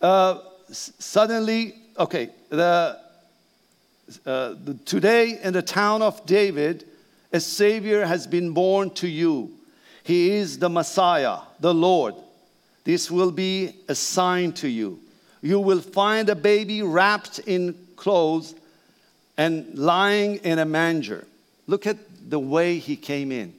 uh, 0.01 0.39
suddenly, 0.69 1.75
okay, 1.97 2.29
the, 2.49 2.99
uh, 4.25 4.53
the, 4.63 4.77
today 4.85 5.39
in 5.41 5.53
the 5.53 5.63
town 5.63 6.03
of 6.03 6.23
David, 6.27 6.85
a 7.33 7.39
Savior 7.39 8.05
has 8.05 8.27
been 8.27 8.51
born 8.51 8.91
to 8.91 9.07
you. 9.07 9.51
He 10.03 10.29
is 10.31 10.59
the 10.59 10.69
Messiah, 10.69 11.39
the 11.59 11.73
Lord. 11.73 12.13
This 12.85 13.11
will 13.11 13.31
be 13.31 13.75
a 13.89 13.95
sign 13.95 14.53
to 14.53 14.69
you. 14.69 14.99
You 15.41 15.59
will 15.59 15.81
find 15.81 16.29
a 16.29 16.35
baby 16.35 16.81
wrapped 16.81 17.39
in 17.39 17.75
clothes 17.97 18.55
and 19.37 19.77
lying 19.77 20.37
in 20.37 20.59
a 20.59 20.65
manger. 20.65 21.27
Look 21.67 21.85
at 21.85 21.97
the 22.29 22.39
way 22.39 22.77
he 22.77 22.95
came 22.95 23.31
in. 23.31 23.53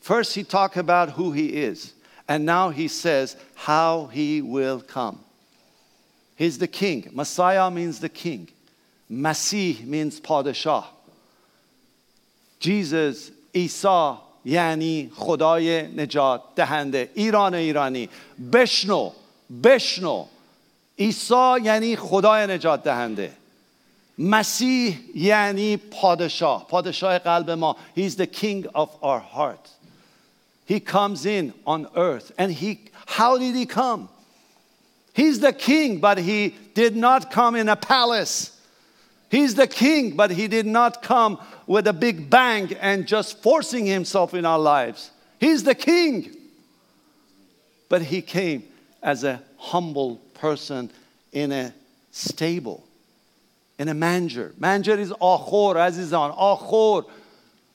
First, 0.00 0.34
he 0.34 0.42
talked 0.42 0.76
about 0.76 1.10
who 1.10 1.32
he 1.32 1.62
is. 1.62 1.92
And 2.28 2.46
now 2.46 2.70
he 2.70 2.88
says 2.88 3.36
how 3.54 4.06
he 4.06 4.42
will 4.42 4.80
come. 4.80 5.20
He's 6.34 6.58
the 6.58 6.66
king. 6.66 7.10
Messiah 7.12 7.70
means 7.70 8.00
the 8.00 8.08
king. 8.08 8.48
Masih 9.10 9.84
means 9.84 10.18
padishah. 10.20 10.86
Jesus, 12.58 13.30
Isa 13.52 14.18
یعنی 14.44 15.10
خدای 15.16 15.82
نجات 15.82 16.42
دهنده 16.56 17.10
ایران 17.14 17.54
ایرانی 17.54 18.08
بشنو 18.52 19.10
بشنو 19.64 20.24
عیسی 20.98 21.54
یعنی 21.62 21.96
خدای 21.96 22.46
نجات 22.46 22.82
دهنده 22.82 23.32
مسیح 24.18 24.98
یعنی 25.14 25.76
پادشاه 25.76 26.66
پادشاه 26.68 27.18
قلب 27.18 27.50
ما 27.50 27.76
He's 27.96 28.16
the 28.16 28.26
king 28.26 28.66
of 28.74 28.88
our 29.02 29.20
heart 29.20 29.68
he 30.72 30.80
comes 30.80 31.26
in 31.26 31.52
on 31.66 31.86
earth. 31.96 32.32
And 32.38 32.52
he, 32.52 32.80
how 33.06 33.36
did 33.36 33.54
he 33.54 33.66
come? 33.66 34.08
He's 35.12 35.40
the 35.40 35.52
king, 35.52 35.98
but 35.98 36.18
he 36.18 36.54
did 36.74 36.96
not 36.96 37.30
come 37.30 37.56
in 37.56 37.68
a 37.68 37.76
palace. 37.76 38.58
He's 39.31 39.55
the 39.55 39.67
king, 39.67 40.15
but 40.15 40.31
he 40.31 40.47
did 40.47 40.65
not 40.65 41.01
come 41.01 41.39
with 41.65 41.87
a 41.87 41.93
big 41.93 42.29
bang 42.29 42.73
and 42.79 43.05
just 43.05 43.41
forcing 43.43 43.85
himself 43.85 44.33
in 44.33 44.45
our 44.45 44.59
lives. 44.59 45.11
He's 45.39 45.63
the 45.63 45.75
king. 45.75 46.35
But 47.89 48.01
he 48.03 48.21
came 48.21 48.63
as 49.03 49.23
a 49.23 49.41
humble 49.57 50.17
person 50.33 50.89
in 51.31 51.51
a 51.51 51.73
stable, 52.11 52.85
in 53.77 53.89
a 53.89 53.93
manger. 53.93 54.53
Manger 54.57 54.97
is 54.97 55.11
akhor, 55.11 55.75
azizan. 55.75 56.35
Akhor. 56.37 57.05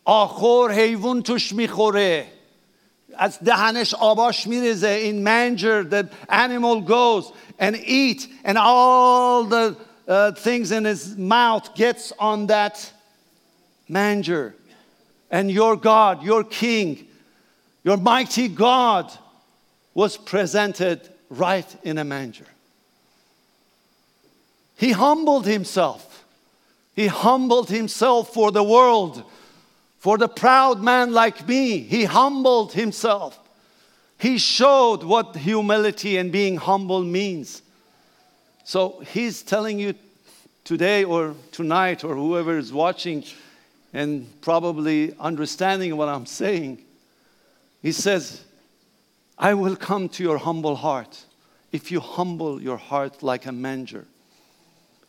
Akhor 0.07 0.71
حیوان 0.71 1.23
توش 1.23 1.53
میخوره 1.53 2.27
از 3.15 3.39
دهنش 3.39 3.95
آباش 3.95 4.47
میریزه 4.47 5.11
in 5.11 5.23
manger 5.23 5.85
the 5.85 6.09
animal 6.29 6.81
goes 6.81 7.33
and 7.59 7.77
eat 7.77 8.27
and 8.45 8.59
all 8.59 9.45
the 9.45 9.77
uh, 10.08 10.32
things 10.32 10.72
in 10.72 10.86
his 10.86 11.18
mouth 11.18 11.76
gets 11.76 12.14
on 12.20 12.48
that 12.48 12.92
manger 13.90 14.56
and 15.30 15.52
your 15.52 15.76
God 15.76 16.24
your 16.24 16.44
king 16.44 17.08
your 17.84 17.98
mighty 17.98 18.48
God 18.48 19.12
was 19.94 20.18
presented 20.18 21.08
right 21.30 21.76
in 21.84 21.98
a 21.98 22.04
manger 22.04 22.48
he 24.76 24.92
humbled 24.92 25.46
himself 25.46 26.26
he 26.96 27.08
humbled 27.08 27.70
himself 27.70 28.34
for 28.34 28.52
the 28.52 28.64
world 28.64 29.24
for 30.08 30.18
the 30.18 30.30
proud 30.30 30.82
man 30.82 31.12
like 31.12 31.48
me, 31.48 31.80
he 31.80 32.06
humbled 32.06 32.74
himself. 32.74 33.38
He 34.20 34.38
showed 34.38 35.04
what 35.04 35.36
humility 35.36 36.18
and 36.18 36.32
being 36.32 36.58
humble 36.58 37.04
means. 37.04 37.62
So 38.68 39.00
he's 39.14 39.44
telling 39.44 39.80
you 39.80 39.94
today 40.66 41.06
or 41.06 41.36
tonight 41.54 42.04
or 42.04 42.16
whoever 42.16 42.58
is 42.58 42.74
watching 42.74 43.24
and 43.94 44.28
probably 44.42 45.16
understanding 45.22 45.96
what 45.96 46.10
I'm 46.10 46.26
saying. 46.26 46.80
He 47.82 47.94
says, 47.94 48.44
I 49.38 49.54
will 49.54 49.78
come 49.78 50.10
to 50.10 50.24
your 50.24 50.38
humble 50.38 50.76
heart 50.76 51.24
if 51.72 51.92
you 51.92 52.02
humble 52.02 52.62
your 52.62 52.76
heart 52.76 53.24
like 53.24 53.46
a 53.46 53.54
manger. 53.54 54.04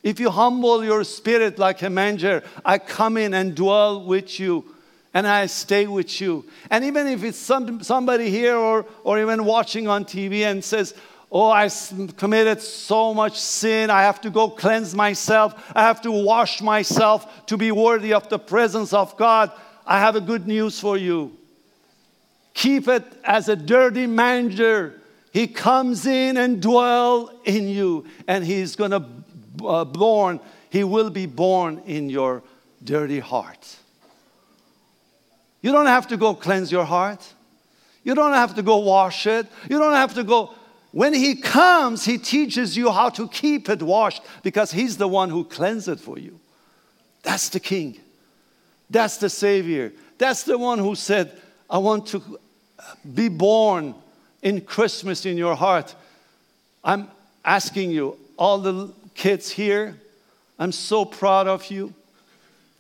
If 0.05 0.21
you 0.21 0.31
humble 0.31 0.85
your 0.85 1.03
spirit 1.03 1.59
like 1.59 1.83
a 1.83 1.91
manger, 1.91 2.45
I 2.65 2.79
come 2.79 3.17
in 3.17 3.35
and 3.35 3.57
dwell 3.57 4.05
with 4.05 4.39
you 4.39 4.73
and 5.13 5.27
I 5.27 5.47
stay 5.47 5.89
with 5.89 6.21
you. 6.21 6.45
And 6.71 6.85
even 6.85 7.09
if 7.09 7.25
it's 7.25 7.39
some, 7.39 7.83
somebody 7.83 8.31
here 8.31 8.57
or, 8.57 8.87
or 9.03 9.19
even 9.19 9.45
watching 9.45 9.89
on 9.89 10.05
TV 10.05 10.43
and 10.43 10.63
says, 10.63 10.95
Oh, 11.31 11.51
I 11.51 11.69
committed 12.17 12.63
so 12.63 13.13
much 13.13 13.39
sin. 13.39 13.91
I 13.91 14.03
have 14.03 14.21
to 14.23 14.31
go 14.31 14.49
cleanse 14.49 14.95
myself. 14.95 15.73
I 15.75 15.83
have 15.83 16.01
to 16.03 16.11
wash 16.11 16.63
myself 16.63 17.47
to 17.47 17.59
be 17.59 17.71
worthy 17.71 18.15
of 18.15 18.29
the 18.31 18.39
presence 18.39 18.95
of 18.95 19.17
God. 19.19 19.53
I 19.87 20.01
have 20.01 20.17
a 20.17 20.21
good 20.21 20.47
news 20.47 20.81
for 20.81 20.97
you. 20.97 21.37
Keep 22.55 22.89
it 22.89 23.05
as 23.25 23.49
a 23.49 23.57
dirty 23.57 24.07
manger. 24.07 25.01
He 25.33 25.47
comes 25.47 26.07
in 26.07 26.39
and 26.39 26.63
dwell 26.63 27.31
in 27.45 27.69
you, 27.69 28.07
and 28.27 28.43
he's 28.43 28.75
going 28.75 28.91
to 28.91 29.05
uh, 29.65 29.85
born. 29.85 30.41
He 30.71 30.83
will 30.83 31.11
be 31.11 31.27
born 31.27 31.83
in 31.87 32.09
your 32.09 32.43
dirty 32.83 33.21
heart. 33.21 33.77
You 35.61 35.73
don't 35.73 35.87
have 35.87 36.09
to 36.09 36.17
go 36.17 36.35
cleanse 36.35 36.73
your 36.73 36.85
heart. 36.85 37.35
You 38.03 38.15
don't 38.15 38.33
have 38.33 38.55
to 38.55 38.63
go 38.63 38.79
wash 38.79 39.27
it. 39.27 39.47
You 39.69 39.79
don't 39.79 39.95
have 39.95 40.15
to 40.15 40.25
go. 40.25 40.55
When 40.99 41.15
He 41.15 41.37
comes, 41.37 42.05
He 42.05 42.19
teaches 42.19 42.77
you 42.77 42.91
how 42.91 43.09
to 43.11 43.29
keep 43.29 43.69
it 43.69 43.81
washed 43.81 44.21
because 44.43 44.73
He's 44.73 44.97
the 44.97 45.07
one 45.07 45.31
who 45.31 45.45
cleansed 45.45 45.87
it 45.87 46.01
for 46.01 46.19
you. 46.19 46.41
That's 47.23 47.51
the 47.51 47.61
King. 47.61 48.01
That's 48.91 49.17
the 49.19 49.31
Savior. 49.31 49.93
That's 50.19 50.43
the 50.43 50.59
one 50.59 50.81
who 50.81 50.97
said, 50.97 51.31
I 51.71 51.79
want 51.79 52.09
to 52.09 52.41
uh, 52.81 52.83
be 53.15 53.29
born 53.29 53.95
in 54.43 54.61
Christmas 54.63 55.25
in 55.25 55.37
your 55.37 55.55
heart. 55.55 55.95
I'm 56.83 57.07
asking 57.45 57.93
you, 57.93 58.19
all 58.37 58.59
the 58.59 58.93
kids 59.15 59.53
here, 59.53 59.95
I'm 60.59 60.73
so 60.73 61.05
proud 61.05 61.47
of 61.47 61.71
you. 61.71 61.95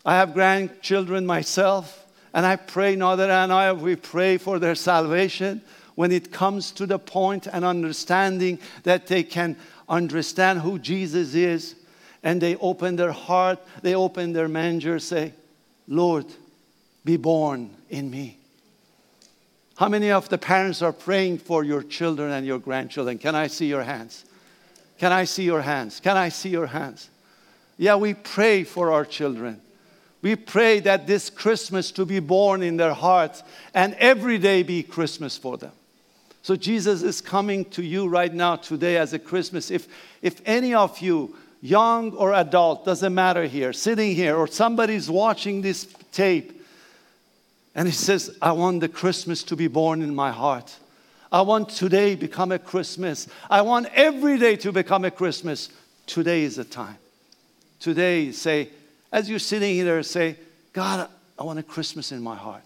I 0.05 0.17
have 0.17 0.35
grandchildren 0.35 1.25
myself, 1.25 2.05
and 2.35 2.45
I 2.45 2.57
pray, 2.57 2.97
Nadira 2.97 3.45
and 3.45 3.53
I, 3.53 3.73
we 3.75 3.95
pray 3.95 4.39
for 4.39 4.59
their 4.59 4.75
salvation 4.75 5.63
when 5.99 6.13
it 6.13 6.31
comes 6.31 6.71
to 6.71 6.87
the 6.87 6.97
point 6.97 7.49
and 7.49 7.65
understanding 7.65 8.57
that 8.85 9.09
they 9.09 9.25
can 9.25 9.57
understand 9.89 10.61
who 10.61 10.79
Jesus 10.79 11.35
is, 11.35 11.75
and 12.23 12.41
they 12.41 12.55
open 12.55 12.95
their 12.95 13.11
heart, 13.11 13.59
they 13.83 13.97
open 13.97 14.33
their 14.33 14.47
manger, 14.47 15.01
say, 15.01 15.33
Lord, 15.89 16.27
be 17.05 17.17
born 17.17 17.75
in 17.91 18.09
me. 18.13 18.39
How 19.77 19.89
many 19.89 20.13
of 20.13 20.29
the 20.29 20.39
parents 20.39 20.83
are 20.83 20.93
praying 20.93 21.39
for 21.39 21.65
your 21.65 21.83
children 21.83 22.31
and 22.31 22.47
your 22.47 22.61
grandchildren? 22.61 23.19
Can 23.19 23.35
I 23.35 23.49
see 23.49 23.67
your 23.67 23.83
hands? 23.83 24.25
Can 24.99 25.11
I 25.11 25.25
see 25.25 25.43
your 25.43 25.63
hands? 25.63 25.99
Can 25.99 26.17
I 26.17 26.29
see 26.29 26.51
your 26.51 26.69
hands? 26.69 27.11
Yeah, 27.77 27.97
we 27.97 28.15
pray 28.15 28.63
for 28.63 28.93
our 28.93 29.05
children. 29.05 29.61
We 30.23 30.37
pray 30.37 30.79
that 30.79 31.09
this 31.09 31.29
Christmas 31.29 31.91
to 31.91 32.07
be 32.07 32.21
born 32.21 32.63
in 32.63 32.77
their 32.77 32.95
hearts 32.95 33.43
and 33.75 33.95
every 33.95 34.39
day 34.39 34.63
be 34.63 34.85
Christmas 34.85 35.37
for 35.37 35.59
them. 35.59 35.73
So 36.49 36.57
Jesus 36.57 37.03
is 37.03 37.21
coming 37.21 37.67
to 37.73 37.83
you 37.83 38.09
right 38.09 38.33
now 38.33 38.57
today 38.57 38.97
as 38.97 39.13
a 39.13 39.19
Christmas. 39.19 39.71
If, 39.71 39.87
if 40.23 40.41
any 40.47 40.73
of 40.73 40.99
you, 41.01 41.37
young 41.61 42.15
or 42.15 42.33
adult, 42.33 42.87
doesn't 42.87 43.15
matter 43.15 43.45
here, 43.45 43.75
sitting 43.75 44.15
here, 44.15 44.35
or 44.35 44.47
somebody's 44.47 45.11
watching 45.11 45.61
this 45.61 45.93
tape, 46.11 46.65
and 47.75 47.87
he 47.87 47.93
says, 47.93 48.35
I 48.41 48.53
want 48.53 48.81
the 48.81 48.89
Christmas 48.89 49.43
to 49.43 49.57
be 49.57 49.69
born 49.69 50.01
in 50.01 50.15
my 50.15 50.31
heart. 50.31 50.75
I 51.31 51.43
want 51.43 51.69
today 51.69 52.15
become 52.15 52.51
a 52.51 52.59
Christmas. 52.59 53.29
I 53.51 53.61
want 53.61 53.89
every 53.93 54.39
day 54.39 54.57
to 54.57 54.73
become 54.73 55.05
a 55.05 55.11
Christmas. 55.11 55.69
Today 56.07 56.45
is 56.45 56.57
the 56.57 56.65
time. 56.65 56.97
Today, 57.79 58.33
say, 58.33 58.71
as 59.13 59.29
you're 59.29 59.39
sitting 59.39 59.75
here, 59.75 60.03
say, 60.03 60.39
God, 60.73 61.11
I 61.39 61.43
want 61.43 61.59
a 61.59 61.63
Christmas 61.63 62.11
in 62.11 62.23
my 62.23 62.37
heart. 62.37 62.65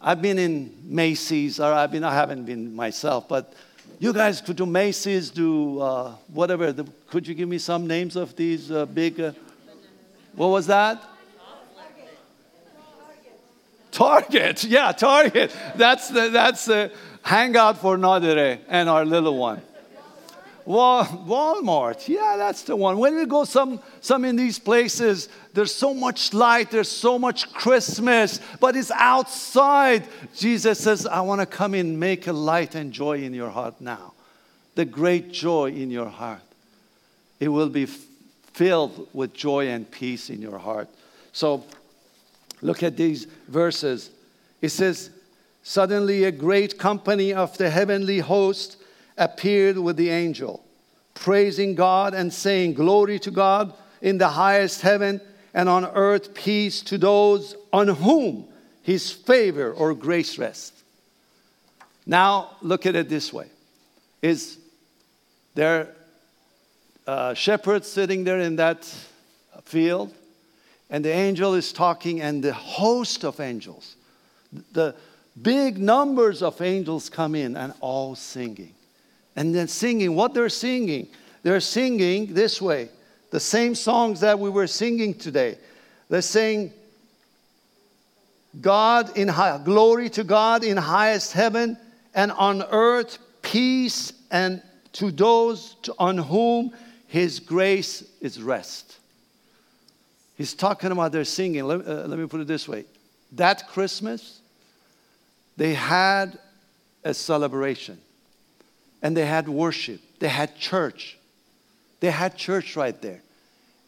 I've 0.00 0.22
been 0.22 0.38
in 0.38 0.74
Macy's, 0.84 1.58
or 1.58 1.72
I've 1.72 1.90
been, 1.90 2.04
I 2.04 2.14
haven't 2.14 2.44
been 2.44 2.74
myself, 2.74 3.28
but 3.28 3.52
you 3.98 4.12
guys 4.12 4.40
could 4.40 4.56
do 4.56 4.64
Macy's, 4.66 5.30
do 5.30 5.80
uh, 5.80 6.12
whatever. 6.32 6.72
The, 6.72 6.86
could 7.08 7.26
you 7.26 7.34
give 7.34 7.48
me 7.48 7.58
some 7.58 7.86
names 7.86 8.14
of 8.14 8.36
these 8.36 8.70
uh, 8.70 8.86
big? 8.86 9.20
Uh, 9.20 9.32
what 10.36 10.48
was 10.48 10.66
that? 10.68 11.02
Target. 13.90 14.64
Yeah, 14.68 14.92
Target. 14.92 15.52
That's 15.74 16.08
the 16.08 16.28
that's 16.28 16.66
the 16.66 16.92
hangout 17.22 17.78
for 17.78 17.96
Nadire 17.96 18.60
and 18.68 18.88
our 18.88 19.04
little 19.04 19.36
one. 19.36 19.60
Walmart, 20.68 22.06
yeah, 22.08 22.34
that's 22.36 22.62
the 22.62 22.76
one. 22.76 22.98
When 22.98 23.16
we 23.16 23.24
go 23.24 23.44
some, 23.44 23.80
some 24.02 24.26
in 24.26 24.36
these 24.36 24.58
places, 24.58 25.30
there's 25.54 25.74
so 25.74 25.94
much 25.94 26.34
light, 26.34 26.70
there's 26.70 26.90
so 26.90 27.18
much 27.18 27.50
Christmas, 27.54 28.38
but 28.60 28.76
it's 28.76 28.90
outside. 28.90 30.06
Jesus 30.36 30.78
says, 30.78 31.06
I 31.06 31.22
want 31.22 31.40
to 31.40 31.46
come 31.46 31.74
in, 31.74 31.98
make 31.98 32.26
a 32.26 32.34
light 32.34 32.74
and 32.74 32.92
joy 32.92 33.22
in 33.22 33.32
your 33.32 33.48
heart 33.48 33.80
now. 33.80 34.12
The 34.74 34.84
great 34.84 35.32
joy 35.32 35.70
in 35.70 35.90
your 35.90 36.10
heart. 36.10 36.42
It 37.40 37.48
will 37.48 37.70
be 37.70 37.86
filled 37.86 39.08
with 39.14 39.32
joy 39.32 39.68
and 39.68 39.90
peace 39.90 40.28
in 40.28 40.42
your 40.42 40.58
heart. 40.58 40.88
So 41.32 41.64
look 42.60 42.82
at 42.82 42.94
these 42.94 43.24
verses. 43.48 44.10
It 44.60 44.68
says, 44.68 45.08
Suddenly 45.62 46.24
a 46.24 46.32
great 46.32 46.78
company 46.78 47.32
of 47.32 47.56
the 47.56 47.70
heavenly 47.70 48.18
host 48.18 48.77
appeared 49.18 49.76
with 49.76 49.96
the 49.96 50.10
angel, 50.10 50.64
praising 51.14 51.74
God 51.74 52.14
and 52.14 52.32
saying, 52.32 52.74
Glory 52.74 53.18
to 53.20 53.30
God 53.30 53.74
in 54.00 54.18
the 54.18 54.28
highest 54.28 54.82
heaven, 54.82 55.20
and 55.52 55.68
on 55.68 55.84
earth 55.84 56.34
peace 56.34 56.82
to 56.82 56.98
those 56.98 57.56
on 57.72 57.88
whom 57.88 58.46
his 58.82 59.10
favor 59.10 59.72
or 59.72 59.94
grace 59.94 60.38
rests. 60.38 60.82
Now, 62.06 62.56
look 62.62 62.86
at 62.86 62.96
it 62.96 63.08
this 63.08 63.32
way 63.32 63.48
Is 64.22 64.58
there 65.54 65.88
uh, 67.06 67.34
shepherds 67.34 67.88
sitting 67.88 68.24
there 68.24 68.40
in 68.40 68.56
that 68.56 68.84
field? 69.64 70.14
And 70.90 71.04
the 71.04 71.12
angel 71.12 71.52
is 71.52 71.72
talking, 71.72 72.22
and 72.22 72.42
the 72.42 72.54
host 72.54 73.22
of 73.22 73.40
angels, 73.40 73.96
the 74.72 74.94
big 75.40 75.76
numbers 75.76 76.42
of 76.42 76.62
angels 76.62 77.10
come 77.10 77.34
in 77.34 77.58
and 77.58 77.74
all 77.80 78.14
singing 78.14 78.72
and 79.36 79.54
then 79.54 79.68
singing 79.68 80.14
what 80.14 80.34
they're 80.34 80.48
singing. 80.48 81.08
They're 81.42 81.60
singing 81.60 82.34
this 82.34 82.60
way 82.60 82.90
the 83.30 83.40
same 83.40 83.74
songs 83.74 84.20
that 84.20 84.38
we 84.38 84.50
were 84.50 84.66
singing 84.66 85.14
today. 85.14 85.58
They're 86.08 86.22
saying, 86.22 86.72
God 88.60 89.16
in 89.16 89.28
high, 89.28 89.60
glory 89.62 90.08
to 90.10 90.24
God 90.24 90.64
in 90.64 90.76
highest 90.76 91.32
heaven, 91.32 91.76
and 92.14 92.32
on 92.32 92.62
earth 92.70 93.18
peace, 93.42 94.12
and 94.30 94.62
to 94.94 95.10
those 95.10 95.76
on 95.98 96.18
whom 96.18 96.72
His 97.06 97.38
grace 97.40 98.02
is 98.20 98.42
rest. 98.42 98.98
He's 100.36 100.54
talking 100.54 100.90
about 100.90 101.12
their 101.12 101.24
singing. 101.24 101.64
Let, 101.64 101.86
uh, 101.86 102.04
let 102.06 102.18
me 102.18 102.26
put 102.26 102.40
it 102.40 102.46
this 102.46 102.66
way: 102.66 102.84
that 103.32 103.68
Christmas, 103.68 104.40
they 105.56 105.74
had 105.74 106.38
a 107.04 107.12
celebration 107.12 107.98
and 109.02 109.16
they 109.16 109.26
had 109.26 109.48
worship, 109.48 110.00
they 110.18 110.28
had 110.28 110.56
church. 110.56 111.16
They 112.00 112.10
had 112.10 112.36
church 112.36 112.76
right 112.76 113.00
there. 113.00 113.22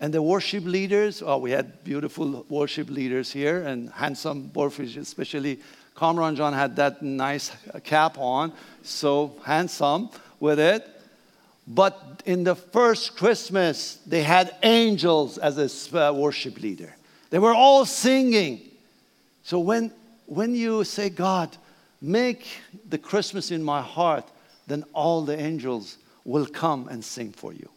And 0.01 0.15
the 0.15 0.23
worship 0.23 0.65
leaders, 0.65 1.23
oh, 1.25 1.39
we 1.39 1.51
had 1.51 1.85
beautiful 1.85 2.47
worship 2.49 2.89
leaders 2.89 3.31
here 3.31 3.63
and 3.63 3.91
handsome 3.91 4.51
worship, 4.55 4.97
especially 4.97 5.61
Kamran 5.95 6.35
John 6.37 6.55
had 6.55 6.77
that 6.77 7.03
nice 7.03 7.53
cap 7.85 8.17
on, 8.19 8.53
so 8.83 9.37
handsome 9.45 10.09
with 10.41 10.59
it. 10.59 10.89
But 11.69 12.23
in 12.25 12.43
the 12.43 12.55
first 12.55 13.17
Christmas, 13.17 13.99
they 14.07 14.23
had 14.23 14.57
angels 14.63 15.37
as 15.37 15.59
a 15.59 16.09
uh, 16.09 16.13
worship 16.13 16.59
leader. 16.61 16.97
They 17.29 17.39
were 17.39 17.55
all 17.55 17.85
singing. 17.85 18.63
So 19.45 19.61
when, 19.61 19.93
when 20.27 20.55
you 20.55 20.85
say, 20.85 21.11
God, 21.11 21.55
make 22.01 22.47
the 22.89 22.99
Christmas 22.99 23.51
in 23.51 23.63
my 23.63 23.83
heart, 23.83 24.27
then 24.71 24.85
all 24.93 25.23
the 25.23 25.39
angels 25.39 25.99
will 26.25 26.47
come 26.47 26.89
and 26.89 27.05
sing 27.05 27.33
for 27.33 27.53
you. 27.53 27.69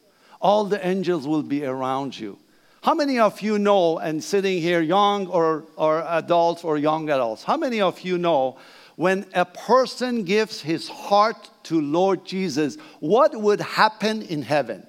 All 0.41 0.65
the 0.65 0.86
angels 0.86 1.27
will 1.27 1.43
be 1.43 1.65
around 1.65 2.17
you. 2.17 2.38
How 2.82 2.93
many 2.93 3.17
of 3.17 3.41
you 3.41 3.58
know, 3.58 3.97
and 3.97 4.21
sitting 4.21 4.62
here, 4.62 4.82
young 4.82 5.27
or, 5.27 5.63
or 5.77 6.06
adults 6.06 6.65
or 6.65 6.77
young 6.77 7.10
adults, 7.10 7.43
how 7.43 7.56
many 7.56 7.79
of 7.79 8.01
you 8.01 8.17
know 8.17 8.58
when 8.95 9.25
a 9.34 9.45
person 9.45 10.23
gives 10.23 10.62
his 10.62 10.88
heart 10.88 11.49
to 11.63 11.79
Lord 11.82 12.25
Jesus, 12.25 12.77
what 12.99 13.36
would 13.36 13.62
happen 13.62 14.21
in 14.21 14.41
heaven? 14.41 14.86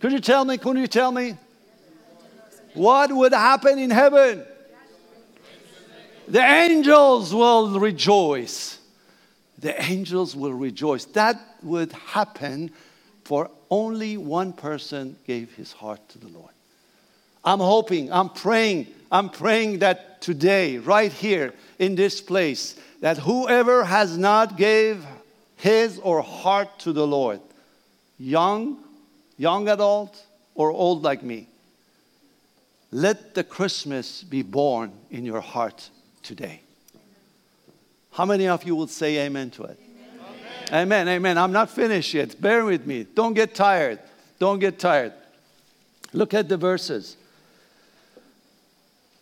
Could 0.00 0.12
you 0.12 0.20
tell 0.20 0.44
me? 0.44 0.58
Could 0.58 0.76
you 0.76 0.86
tell 0.86 1.10
me? 1.10 1.36
What 2.74 3.10
would 3.10 3.32
happen 3.32 3.78
in 3.78 3.90
heaven? 3.90 4.44
The 6.28 6.40
angels 6.40 7.32
will 7.34 7.80
rejoice 7.80 8.75
the 9.58 9.80
angels 9.82 10.36
will 10.36 10.52
rejoice. 10.52 11.04
That 11.06 11.40
would 11.62 11.92
happen 11.92 12.70
for 13.24 13.50
only 13.70 14.16
one 14.16 14.52
person 14.52 15.16
gave 15.26 15.54
his 15.54 15.72
heart 15.72 16.06
to 16.10 16.18
the 16.18 16.28
Lord. 16.28 16.52
I'm 17.44 17.60
hoping, 17.60 18.12
I'm 18.12 18.28
praying, 18.28 18.88
I'm 19.10 19.30
praying 19.30 19.78
that 19.80 20.20
today, 20.20 20.78
right 20.78 21.12
here 21.12 21.54
in 21.78 21.94
this 21.94 22.20
place, 22.20 22.76
that 23.00 23.18
whoever 23.18 23.84
has 23.84 24.18
not 24.18 24.56
gave 24.56 25.04
his 25.56 25.98
or 26.00 26.22
heart 26.22 26.78
to 26.80 26.92
the 26.92 27.06
Lord, 27.06 27.40
young, 28.18 28.78
young 29.38 29.68
adult, 29.68 30.24
or 30.54 30.70
old 30.70 31.02
like 31.02 31.22
me, 31.22 31.48
let 32.90 33.34
the 33.34 33.44
Christmas 33.44 34.22
be 34.22 34.42
born 34.42 34.92
in 35.10 35.24
your 35.24 35.40
heart 35.40 35.90
today. 36.22 36.62
How 38.16 38.24
many 38.24 38.48
of 38.48 38.64
you 38.64 38.74
will 38.74 38.86
say 38.86 39.18
amen 39.26 39.50
to 39.50 39.64
it? 39.64 39.78
Amen. 40.70 41.06
amen, 41.06 41.08
amen. 41.08 41.36
I'm 41.36 41.52
not 41.52 41.68
finished 41.68 42.14
yet. 42.14 42.40
Bear 42.40 42.64
with 42.64 42.86
me. 42.86 43.04
Don't 43.14 43.34
get 43.34 43.54
tired. 43.54 43.98
Don't 44.38 44.58
get 44.58 44.78
tired. 44.78 45.12
Look 46.14 46.32
at 46.32 46.48
the 46.48 46.56
verses. 46.56 47.18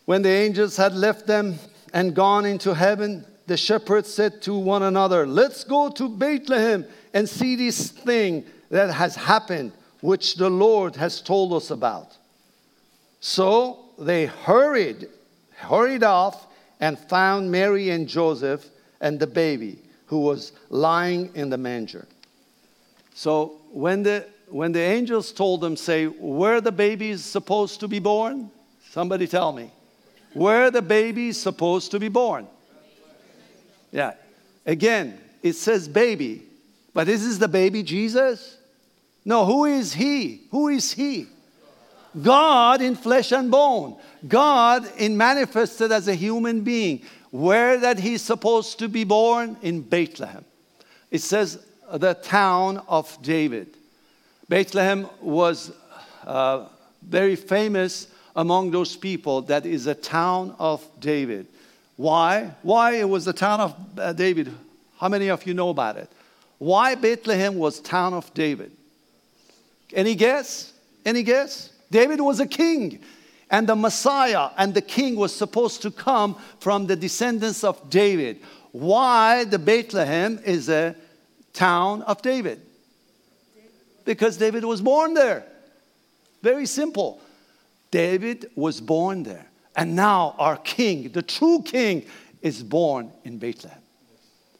When 0.05 0.21
the 0.21 0.29
angels 0.29 0.77
had 0.77 0.93
left 0.93 1.27
them 1.27 1.55
and 1.91 2.15
gone 2.15 2.45
into 2.45 2.73
heaven, 2.73 3.25
the 3.47 3.57
shepherds 3.57 4.13
said 4.13 4.41
to 4.43 4.57
one 4.57 4.83
another, 4.83 5.27
Let's 5.27 5.65
go 5.65 5.89
to 5.89 6.07
Bethlehem 6.07 6.85
and 7.13 7.27
see 7.27 7.57
this 7.57 7.91
thing 7.91 8.45
that 8.69 8.93
has 8.93 9.17
happened, 9.17 9.73
which 9.99 10.35
the 10.35 10.49
Lord 10.49 10.95
has 10.95 11.19
told 11.19 11.51
us 11.51 11.69
about. 11.69 12.15
So 13.19 13.79
they 13.99 14.27
hurried, 14.27 15.09
hurried 15.57 16.03
off 16.03 16.47
and 16.79 16.97
found 16.97 17.51
Mary 17.51 17.89
and 17.89 18.07
Joseph 18.07 18.69
and 19.05 19.19
the 19.19 19.27
baby 19.27 19.77
who 20.07 20.19
was 20.21 20.51
lying 20.69 21.29
in 21.35 21.51
the 21.51 21.57
manger. 21.57 22.07
So 23.13 23.61
when 23.71 24.01
the 24.01 24.25
when 24.49 24.71
the 24.71 24.79
angels 24.79 25.31
told 25.31 25.61
them, 25.61 25.75
say, 25.75 26.05
where 26.05 26.59
the 26.61 26.71
baby 26.71 27.09
is 27.11 27.23
supposed 27.23 27.79
to 27.79 27.87
be 27.87 27.99
born? 27.99 28.51
Somebody 28.91 29.27
tell 29.27 29.51
me. 29.51 29.71
Where 30.33 30.69
the 30.71 30.81
baby 30.81 31.29
is 31.29 31.41
supposed 31.41 31.91
to 31.91 31.99
be 31.99 32.09
born? 32.09 32.47
Yeah. 33.91 34.13
Again, 34.65 35.19
it 35.41 35.53
says 35.53 35.87
baby, 35.87 36.43
but 36.93 37.07
is 37.07 37.25
this 37.25 37.37
the 37.37 37.47
baby 37.47 37.83
Jesus? 37.83 38.57
No, 39.23 39.45
who 39.45 39.65
is 39.65 39.93
he? 39.93 40.47
Who 40.51 40.69
is 40.69 40.91
he? 40.91 41.27
God 42.21 42.81
in 42.81 42.95
flesh 42.95 43.31
and 43.31 43.51
bone. 43.51 43.97
God 44.27 44.89
in 44.97 45.17
manifested 45.17 45.91
as 45.91 46.07
a 46.07 46.15
human 46.15 46.61
being. 46.61 47.01
Where 47.35 47.77
that 47.79 47.99
he's 47.99 48.21
supposed 48.21 48.79
to 48.79 48.87
be 48.87 49.03
born? 49.03 49.57
In 49.61 49.81
Bethlehem. 49.81 50.45
It 51.11 51.21
says 51.21 51.59
the 51.91 52.13
town 52.13 52.81
of 52.87 53.21
David. 53.21 53.75
Bethlehem 54.47 55.09
was 55.19 55.73
uh, 56.25 56.67
very 57.01 57.35
famous 57.35 58.07
among 58.37 58.71
those 58.71 58.95
people 58.95 59.41
that 59.41 59.65
is 59.65 59.85
a 59.85 59.93
town 59.93 60.55
of 60.59 60.87
David. 61.01 61.47
Why? 61.97 62.51
Why 62.61 62.93
it 62.93 63.09
was 63.09 63.25
the 63.25 63.33
town 63.33 63.59
of 63.59 63.75
uh, 63.97 64.13
David? 64.13 64.49
How 64.97 65.09
many 65.09 65.27
of 65.27 65.45
you 65.45 65.53
know 65.53 65.71
about 65.71 65.97
it? 65.97 66.09
Why 66.57 66.95
Bethlehem 66.95 67.55
was 67.55 67.81
town 67.81 68.13
of 68.13 68.33
David? 68.33 68.71
Any 69.93 70.15
guess? 70.15 70.71
Any 71.05 71.21
guess? 71.21 71.69
David 71.91 72.21
was 72.21 72.39
a 72.39 72.47
king, 72.47 73.01
and 73.55 73.67
the 73.67 73.75
Messiah 73.75 74.49
and 74.57 74.73
the 74.73 74.81
king 74.81 75.15
was 75.15 75.33
supposed 75.33 75.81
to 75.83 75.89
come 75.89 76.35
from 76.59 76.87
the 76.87 76.95
descendants 76.97 77.63
of 77.63 77.89
David. 77.89 78.41
Why 78.73 79.45
the 79.45 79.57
Bethlehem 79.57 80.41
is 80.43 80.67
a 80.67 80.93
town 81.53 82.01
of 82.01 82.21
David? 82.21 82.59
Because 84.03 84.35
David 84.35 84.65
was 84.65 84.81
born 84.81 85.13
there. 85.13 85.45
Very 86.41 86.65
simple. 86.65 87.21
David 87.91 88.51
was 88.55 88.81
born 88.81 89.23
there. 89.23 89.49
And 89.77 89.95
now 89.95 90.35
our 90.37 90.57
king, 90.57 91.13
the 91.13 91.21
true 91.21 91.61
king, 91.61 92.05
is 92.41 92.61
born 92.61 93.09
in 93.23 93.37
Bethlehem. 93.37 93.79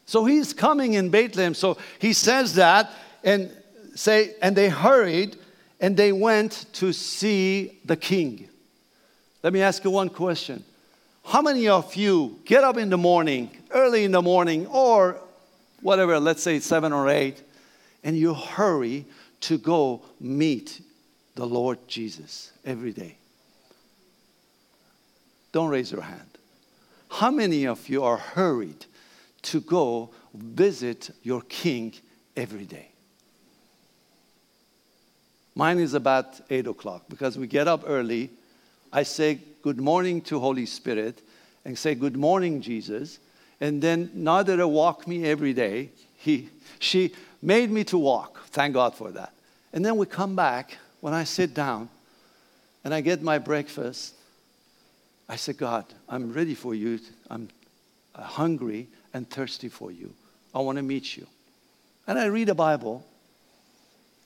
So 0.05 0.23
he's 0.23 0.53
coming 0.53 0.93
in 0.93 1.09
Bethlehem. 1.09 1.53
So 1.53 1.77
he 1.99 2.13
says 2.13 2.55
that 2.55 2.93
and 3.25 3.51
say, 3.93 4.35
and 4.41 4.55
they 4.55 4.69
hurried 4.69 5.35
and 5.81 5.97
they 5.97 6.13
went 6.13 6.67
to 6.75 6.93
see 6.93 7.81
the 7.83 7.97
king. 7.97 8.47
Let 9.45 9.53
me 9.53 9.61
ask 9.61 9.83
you 9.83 9.91
one 9.91 10.09
question. 10.09 10.63
How 11.23 11.39
many 11.39 11.67
of 11.67 11.93
you 11.93 12.39
get 12.45 12.63
up 12.63 12.77
in 12.77 12.89
the 12.89 12.97
morning, 12.97 13.51
early 13.69 14.03
in 14.03 14.11
the 14.11 14.23
morning, 14.23 14.65
or 14.65 15.21
whatever, 15.81 16.19
let's 16.19 16.41
say 16.41 16.59
seven 16.59 16.91
or 16.91 17.09
eight, 17.09 17.43
and 18.03 18.17
you 18.17 18.33
hurry 18.33 19.05
to 19.41 19.59
go 19.59 20.01
meet 20.19 20.81
the 21.35 21.45
Lord 21.45 21.77
Jesus 21.87 22.53
every 22.65 22.91
day? 22.91 23.17
Don't 25.51 25.69
raise 25.69 25.91
your 25.91 26.01
hand. 26.01 26.39
How 27.11 27.29
many 27.29 27.67
of 27.67 27.87
you 27.87 28.03
are 28.03 28.17
hurried 28.17 28.87
to 29.43 29.61
go 29.61 30.09
visit 30.33 31.11
your 31.21 31.43
king 31.43 31.93
every 32.35 32.65
day? 32.65 32.89
Mine 35.53 35.77
is 35.77 35.93
about 35.93 36.41
8 36.49 36.65
o'clock 36.65 37.03
because 37.09 37.37
we 37.37 37.45
get 37.45 37.67
up 37.67 37.83
early. 37.85 38.31
I 38.95 39.03
say 39.03 39.39
good 39.61 39.77
morning 39.77 40.21
to 40.21 40.39
Holy 40.39 40.65
Spirit 40.65 41.21
and 41.65 41.77
say 41.77 41.95
good 41.95 42.15
morning, 42.15 42.61
Jesus. 42.61 43.19
And 43.59 43.81
then 43.81 44.07
Nadira 44.15 44.69
walk 44.69 45.05
me 45.05 45.25
every 45.25 45.51
day. 45.51 45.89
He, 46.15 46.47
she 46.79 47.13
made 47.41 47.69
me 47.69 47.83
to 47.83 47.97
walk. 47.97 48.45
Thank 48.51 48.73
God 48.75 48.95
for 48.95 49.11
that. 49.11 49.33
And 49.73 49.83
then 49.83 49.97
we 49.97 50.05
come 50.05 50.33
back 50.33 50.77
when 51.01 51.13
I 51.13 51.25
sit 51.25 51.53
down 51.53 51.89
and 52.85 52.93
I 52.93 53.01
get 53.01 53.21
my 53.21 53.37
breakfast. 53.37 54.15
I 55.27 55.35
say, 55.35 55.51
God, 55.51 55.83
I'm 56.07 56.31
ready 56.31 56.55
for 56.55 56.73
you. 56.73 57.01
I'm 57.29 57.49
uh, 58.15 58.21
hungry 58.21 58.87
and 59.13 59.29
thirsty 59.29 59.67
for 59.67 59.91
you. 59.91 60.13
I 60.53 60.59
want 60.59 60.77
to 60.77 60.83
meet 60.83 61.17
you. 61.17 61.27
And 62.07 62.17
I 62.17 62.27
read 62.27 62.47
the 62.47 62.55
Bible 62.55 63.05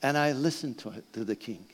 and 0.00 0.16
I 0.16 0.30
listen 0.30 0.76
to, 0.76 0.90
it, 0.90 1.12
to 1.14 1.24
the 1.24 1.34
king. 1.34 1.66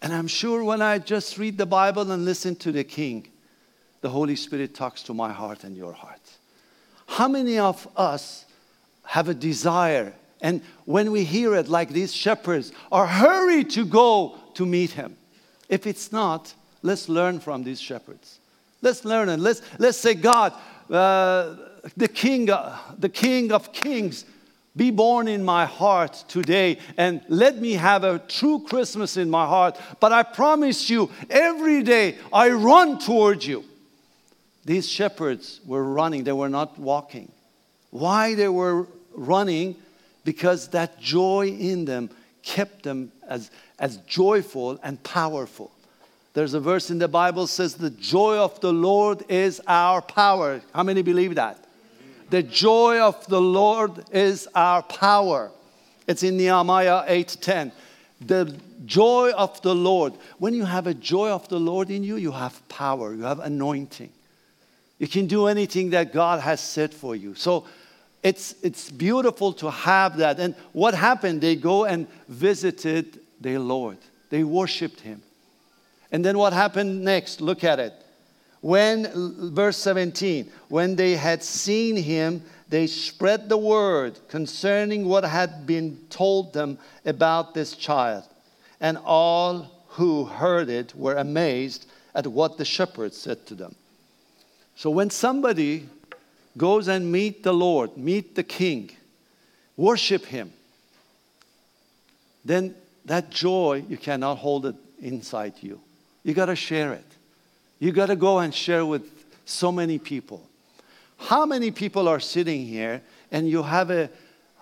And 0.00 0.12
I'm 0.12 0.28
sure 0.28 0.62
when 0.62 0.80
I 0.80 0.98
just 0.98 1.38
read 1.38 1.58
the 1.58 1.66
Bible 1.66 2.10
and 2.12 2.24
listen 2.24 2.54
to 2.56 2.72
the 2.72 2.84
king, 2.84 3.28
the 4.00 4.08
Holy 4.08 4.36
Spirit 4.36 4.74
talks 4.74 5.02
to 5.04 5.14
my 5.14 5.32
heart 5.32 5.64
and 5.64 5.76
your 5.76 5.92
heart. 5.92 6.20
How 7.06 7.26
many 7.26 7.58
of 7.58 7.88
us 7.96 8.44
have 9.04 9.28
a 9.28 9.34
desire? 9.34 10.14
And 10.40 10.62
when 10.84 11.10
we 11.10 11.24
hear 11.24 11.54
it, 11.56 11.68
like 11.68 11.90
these 11.90 12.14
shepherds, 12.14 12.72
are 12.92 13.06
hurried 13.06 13.70
to 13.70 13.84
go 13.84 14.36
to 14.54 14.64
meet 14.64 14.90
him. 14.90 15.16
If 15.68 15.86
it's 15.86 16.12
not, 16.12 16.54
let's 16.82 17.08
learn 17.08 17.40
from 17.40 17.64
these 17.64 17.80
shepherds. 17.80 18.38
Let's 18.82 19.04
learn 19.04 19.28
and 19.30 19.42
let's, 19.42 19.62
let's 19.78 19.98
say, 19.98 20.14
God, 20.14 20.52
uh, 20.90 21.56
the 21.96 22.08
king, 22.08 22.50
uh, 22.50 22.78
the 22.98 23.08
king 23.08 23.50
of 23.50 23.72
kings, 23.72 24.24
be 24.78 24.90
born 24.90 25.28
in 25.28 25.44
my 25.44 25.66
heart 25.66 26.24
today 26.28 26.78
and 26.96 27.20
let 27.28 27.58
me 27.58 27.72
have 27.72 28.04
a 28.04 28.20
true 28.20 28.60
Christmas 28.60 29.18
in 29.18 29.28
my 29.28 29.44
heart. 29.44 29.78
But 30.00 30.12
I 30.12 30.22
promise 30.22 30.88
you, 30.88 31.10
every 31.28 31.82
day 31.82 32.16
I 32.32 32.50
run 32.50 32.98
towards 32.98 33.46
you. 33.46 33.64
These 34.64 34.88
shepherds 34.88 35.60
were 35.66 35.84
running, 35.84 36.24
they 36.24 36.32
were 36.32 36.48
not 36.48 36.78
walking. 36.78 37.30
Why 37.90 38.34
they 38.34 38.48
were 38.48 38.86
running? 39.14 39.76
Because 40.24 40.68
that 40.68 41.00
joy 41.00 41.48
in 41.48 41.84
them 41.84 42.10
kept 42.42 42.84
them 42.84 43.12
as, 43.26 43.50
as 43.78 43.96
joyful 43.98 44.78
and 44.82 45.02
powerful. 45.02 45.72
There's 46.34 46.54
a 46.54 46.60
verse 46.60 46.90
in 46.90 46.98
the 46.98 47.08
Bible 47.08 47.46
says 47.46 47.74
the 47.74 47.90
joy 47.90 48.36
of 48.36 48.60
the 48.60 48.72
Lord 48.72 49.24
is 49.28 49.60
our 49.66 50.00
power. 50.00 50.60
How 50.72 50.84
many 50.84 51.02
believe 51.02 51.34
that? 51.34 51.58
The 52.30 52.42
joy 52.42 53.00
of 53.00 53.26
the 53.26 53.40
Lord 53.40 54.04
is 54.12 54.48
our 54.54 54.82
power. 54.82 55.50
It's 56.06 56.22
in 56.22 56.36
Nehemiah 56.36 57.04
8:10. 57.06 57.72
The 58.20 58.56
joy 58.84 59.32
of 59.32 59.60
the 59.62 59.74
Lord. 59.74 60.14
When 60.38 60.54
you 60.54 60.64
have 60.64 60.86
a 60.86 60.94
joy 60.94 61.30
of 61.30 61.48
the 61.48 61.60
Lord 61.60 61.90
in 61.90 62.02
you, 62.04 62.16
you 62.16 62.32
have 62.32 62.66
power, 62.68 63.14
you 63.14 63.22
have 63.22 63.40
anointing. 63.40 64.10
You 64.98 65.06
can 65.06 65.26
do 65.26 65.46
anything 65.46 65.90
that 65.90 66.12
God 66.12 66.40
has 66.40 66.60
said 66.60 66.92
for 66.92 67.14
you. 67.14 67.34
So 67.34 67.64
it's, 68.22 68.56
it's 68.62 68.90
beautiful 68.90 69.52
to 69.54 69.70
have 69.70 70.16
that. 70.16 70.40
And 70.40 70.54
what 70.72 70.94
happened? 70.94 71.40
They 71.40 71.54
go 71.54 71.84
and 71.84 72.08
visited 72.28 73.20
their 73.40 73.60
Lord, 73.60 73.98
they 74.30 74.42
worshiped 74.42 75.00
Him. 75.00 75.22
And 76.10 76.24
then 76.24 76.38
what 76.38 76.52
happened 76.52 77.04
next? 77.04 77.40
Look 77.40 77.62
at 77.62 77.78
it. 77.78 77.92
When, 78.60 79.52
verse 79.54 79.76
17, 79.76 80.50
when 80.68 80.96
they 80.96 81.14
had 81.14 81.42
seen 81.42 81.96
him, 81.96 82.42
they 82.68 82.86
spread 82.86 83.48
the 83.48 83.56
word 83.56 84.18
concerning 84.28 85.06
what 85.06 85.24
had 85.24 85.66
been 85.66 85.98
told 86.10 86.52
them 86.52 86.78
about 87.04 87.54
this 87.54 87.74
child. 87.74 88.24
And 88.80 88.98
all 89.04 89.70
who 89.90 90.24
heard 90.24 90.68
it 90.68 90.94
were 90.94 91.16
amazed 91.16 91.86
at 92.14 92.26
what 92.26 92.58
the 92.58 92.64
shepherds 92.64 93.16
said 93.16 93.46
to 93.46 93.54
them. 93.54 93.74
So 94.76 94.90
when 94.90 95.10
somebody 95.10 95.88
goes 96.56 96.88
and 96.88 97.10
meet 97.10 97.42
the 97.42 97.54
Lord, 97.54 97.96
meet 97.96 98.34
the 98.34 98.42
king, 98.42 98.90
worship 99.76 100.26
him, 100.26 100.52
then 102.44 102.74
that 103.04 103.30
joy, 103.30 103.84
you 103.88 103.96
cannot 103.96 104.36
hold 104.36 104.66
it 104.66 104.76
inside 105.00 105.54
you. 105.60 105.80
You 106.22 106.34
got 106.34 106.46
to 106.46 106.56
share 106.56 106.92
it. 106.92 107.04
You 107.78 107.92
got 107.92 108.06
to 108.06 108.16
go 108.16 108.38
and 108.38 108.54
share 108.54 108.84
with 108.84 109.10
so 109.44 109.70
many 109.70 109.98
people. 109.98 110.42
How 111.16 111.46
many 111.46 111.70
people 111.70 112.08
are 112.08 112.20
sitting 112.20 112.66
here 112.66 113.02
and 113.30 113.48
you 113.48 113.62
have 113.62 113.90
a, 113.90 114.10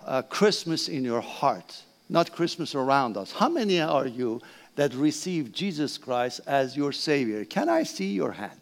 a 0.05 0.23
Christmas 0.23 0.87
in 0.87 1.03
your 1.03 1.21
heart, 1.21 1.83
not 2.09 2.31
Christmas 2.31 2.75
around 2.75 3.17
us? 3.17 3.31
How 3.31 3.49
many 3.49 3.81
are 3.81 4.07
you 4.07 4.41
that 4.75 4.93
receive 4.93 5.51
Jesus 5.51 5.97
Christ 5.97 6.41
as 6.47 6.77
your 6.77 6.91
Savior? 6.91 7.45
Can 7.45 7.69
I 7.69 7.83
see 7.83 8.13
your 8.13 8.31
hand? 8.31 8.59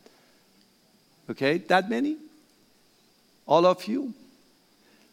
Okay, 1.29 1.57
that 1.57 1.89
many? 1.89 2.17
All 3.45 3.65
of 3.65 3.85
you? 3.85 4.13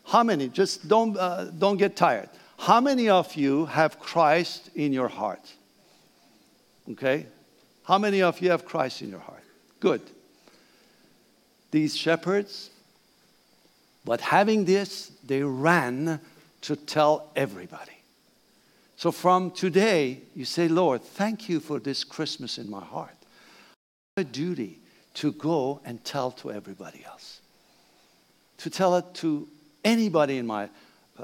How 0.05 0.23
many? 0.23 0.49
Just 0.49 0.89
don't, 0.89 1.17
uh, 1.17 1.45
don't 1.45 1.77
get 1.77 1.97
tired. 1.97 2.29
How 2.59 2.81
many 2.81 3.09
of 3.09 3.35
you 3.35 3.67
have 3.67 3.99
Christ 3.99 4.71
in 4.75 4.93
your 4.93 5.09
heart? 5.09 5.53
Okay, 6.91 7.27
how 7.85 7.99
many 7.99 8.23
of 8.23 8.41
you 8.41 8.51
have 8.51 8.65
Christ 8.65 9.03
in 9.03 9.11
your 9.11 9.21
heart? 9.21 9.43
Good. 9.81 10.03
These 11.71 11.97
shepherds, 11.97 12.71
but 14.05 14.21
having 14.21 14.65
this, 14.65 15.13
they 15.25 15.43
ran 15.43 16.21
to 16.63 16.77
tell 16.77 17.31
everybody. 17.35 17.93
So 18.97 19.11
from 19.11 19.51
today, 19.51 20.21
you 20.37 20.45
say, 20.45 20.69
Lord, 20.69 21.03
thank 21.03 21.49
you 21.49 21.59
for 21.59 21.81
this 21.81 22.05
Christmas 22.05 22.59
in 22.59 22.71
my 22.71 22.85
heart. 22.85 23.17
I 24.17 24.21
have 24.21 24.29
a 24.29 24.31
duty 24.31 24.79
to 25.15 25.33
go 25.33 25.81
and 25.85 26.05
tell 26.05 26.31
to 26.33 26.53
everybody 26.53 27.05
else, 27.05 27.41
to 28.59 28.71
tell 28.71 28.97
it 28.97 29.13
to 29.15 29.49
anybody 29.85 30.39
in 30.39 30.47
my 30.47 30.69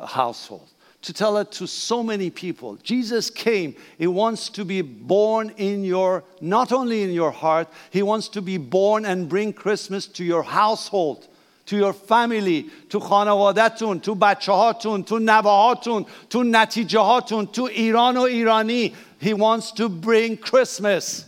household, 0.07 0.68
to 1.04 1.13
tell 1.13 1.38
it 1.38 1.52
to 1.52 1.67
so 1.67 2.02
many 2.02 2.30
people. 2.30 2.78
Jesus 2.82 3.30
came. 3.30 3.76
He 3.98 4.08
wants 4.08 4.50
to 4.50 4.63
be 4.63 4.82
born 4.82 5.52
in 5.58 5.84
your, 5.84 6.24
not 6.39 6.72
only 6.72 7.04
in 7.04 7.12
your 7.12 7.32
heart, 7.32 7.67
He 7.91 8.02
wants 8.02 8.30
to 8.30 8.41
be 8.41 8.58
born 8.58 9.06
and 9.06 9.28
bring 9.28 9.54
Christmas 9.54 10.08
to 10.08 10.24
your 10.24 10.43
household. 10.43 11.28
to 11.65 11.78
your 11.78 11.93
family 11.93 12.69
تو 12.89 13.00
خانوادتون 13.00 14.00
تو 14.00 14.15
بچه 14.15 14.52
هاتون 14.52 15.04
تو 15.04 15.19
نواهاتون 15.19 16.06
تو 16.30 16.43
نتیجه 16.43 17.00
هاتون 17.00 17.46
تو 17.46 17.63
ایران 17.63 18.17
و 18.17 18.22
ایرانی 18.22 18.93
He 19.22 19.34
wants 19.34 19.72
to 19.72 19.88
bring 19.88 20.38
Christmas 20.38 21.26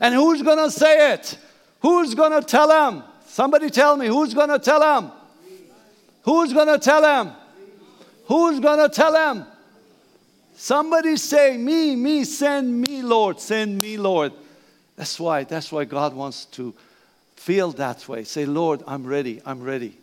and 0.00 0.14
who's 0.14 0.42
gonna 0.42 0.70
say 0.70 1.12
it 1.14 1.38
who's 1.80 2.14
gonna 2.14 2.42
tell 2.42 2.70
him 2.70 3.02
somebody 3.26 3.70
tell 3.70 3.96
me 3.96 4.08
who's 4.08 4.34
gonna 4.34 4.58
tell 4.58 4.82
him 4.82 5.12
who's 6.24 6.52
gonna 6.52 6.78
tell 6.78 7.04
him 7.04 7.32
Who's 8.25 8.59
gonna 8.59 8.89
tell 8.89 9.15
him? 9.15 9.45
Somebody 10.55 11.17
say, 11.17 11.57
Me, 11.57 11.95
me, 11.95 12.23
send 12.23 12.81
me, 12.81 13.01
Lord, 13.01 13.39
send 13.39 13.81
me, 13.81 13.97
Lord. 13.97 14.33
That's 14.95 15.19
why, 15.19 15.43
that's 15.43 15.71
why 15.71 15.85
God 15.85 16.13
wants 16.13 16.45
to 16.45 16.73
feel 17.35 17.71
that 17.73 18.07
way. 18.07 18.23
Say, 18.23 18.45
Lord, 18.45 18.83
I'm 18.87 19.05
ready, 19.05 19.41
I'm 19.45 19.61
ready. 19.61 19.97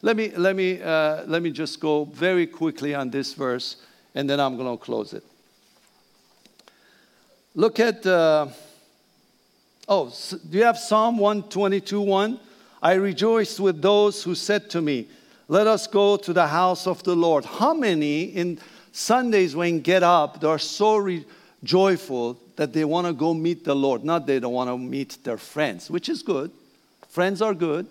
Let 0.00 0.16
me, 0.16 0.30
let 0.30 0.54
me, 0.54 0.80
uh, 0.80 1.24
let 1.26 1.42
me 1.42 1.50
just 1.50 1.80
go 1.80 2.04
very 2.04 2.46
quickly 2.46 2.94
on 2.94 3.10
this 3.10 3.34
verse, 3.34 3.76
and 4.14 4.28
then 4.28 4.38
I'm 4.38 4.56
going 4.56 4.76
to 4.76 4.82
close 4.82 5.12
it. 5.12 5.24
Look 7.54 7.80
at, 7.80 8.06
uh, 8.06 8.48
oh, 9.88 10.12
do 10.50 10.58
you 10.58 10.64
have 10.64 10.78
Psalm 10.78 11.18
122 11.18 12.00
1? 12.00 12.40
I 12.82 12.94
rejoiced 12.94 13.60
with 13.60 13.80
those 13.80 14.22
who 14.22 14.34
said 14.34 14.68
to 14.70 14.82
me, 14.82 15.08
let 15.48 15.66
us 15.66 15.86
go 15.86 16.16
to 16.16 16.32
the 16.32 16.46
house 16.46 16.86
of 16.86 17.02
the 17.02 17.14
Lord. 17.14 17.44
How 17.44 17.74
many 17.74 18.24
in 18.24 18.58
Sundays 18.92 19.54
when 19.54 19.80
get 19.80 20.02
up, 20.02 20.40
they're 20.40 20.58
so 20.58 20.96
re- 20.96 21.24
joyful 21.62 22.38
that 22.56 22.72
they 22.72 22.84
want 22.84 23.06
to 23.06 23.12
go 23.12 23.34
meet 23.34 23.64
the 23.64 23.74
Lord? 23.74 24.04
Not 24.04 24.26
they 24.26 24.40
don't 24.40 24.52
want 24.52 24.70
to 24.70 24.78
meet 24.78 25.18
their 25.24 25.36
friends, 25.36 25.90
which 25.90 26.08
is 26.08 26.22
good. 26.22 26.50
Friends 27.08 27.42
are 27.42 27.54
good, 27.54 27.86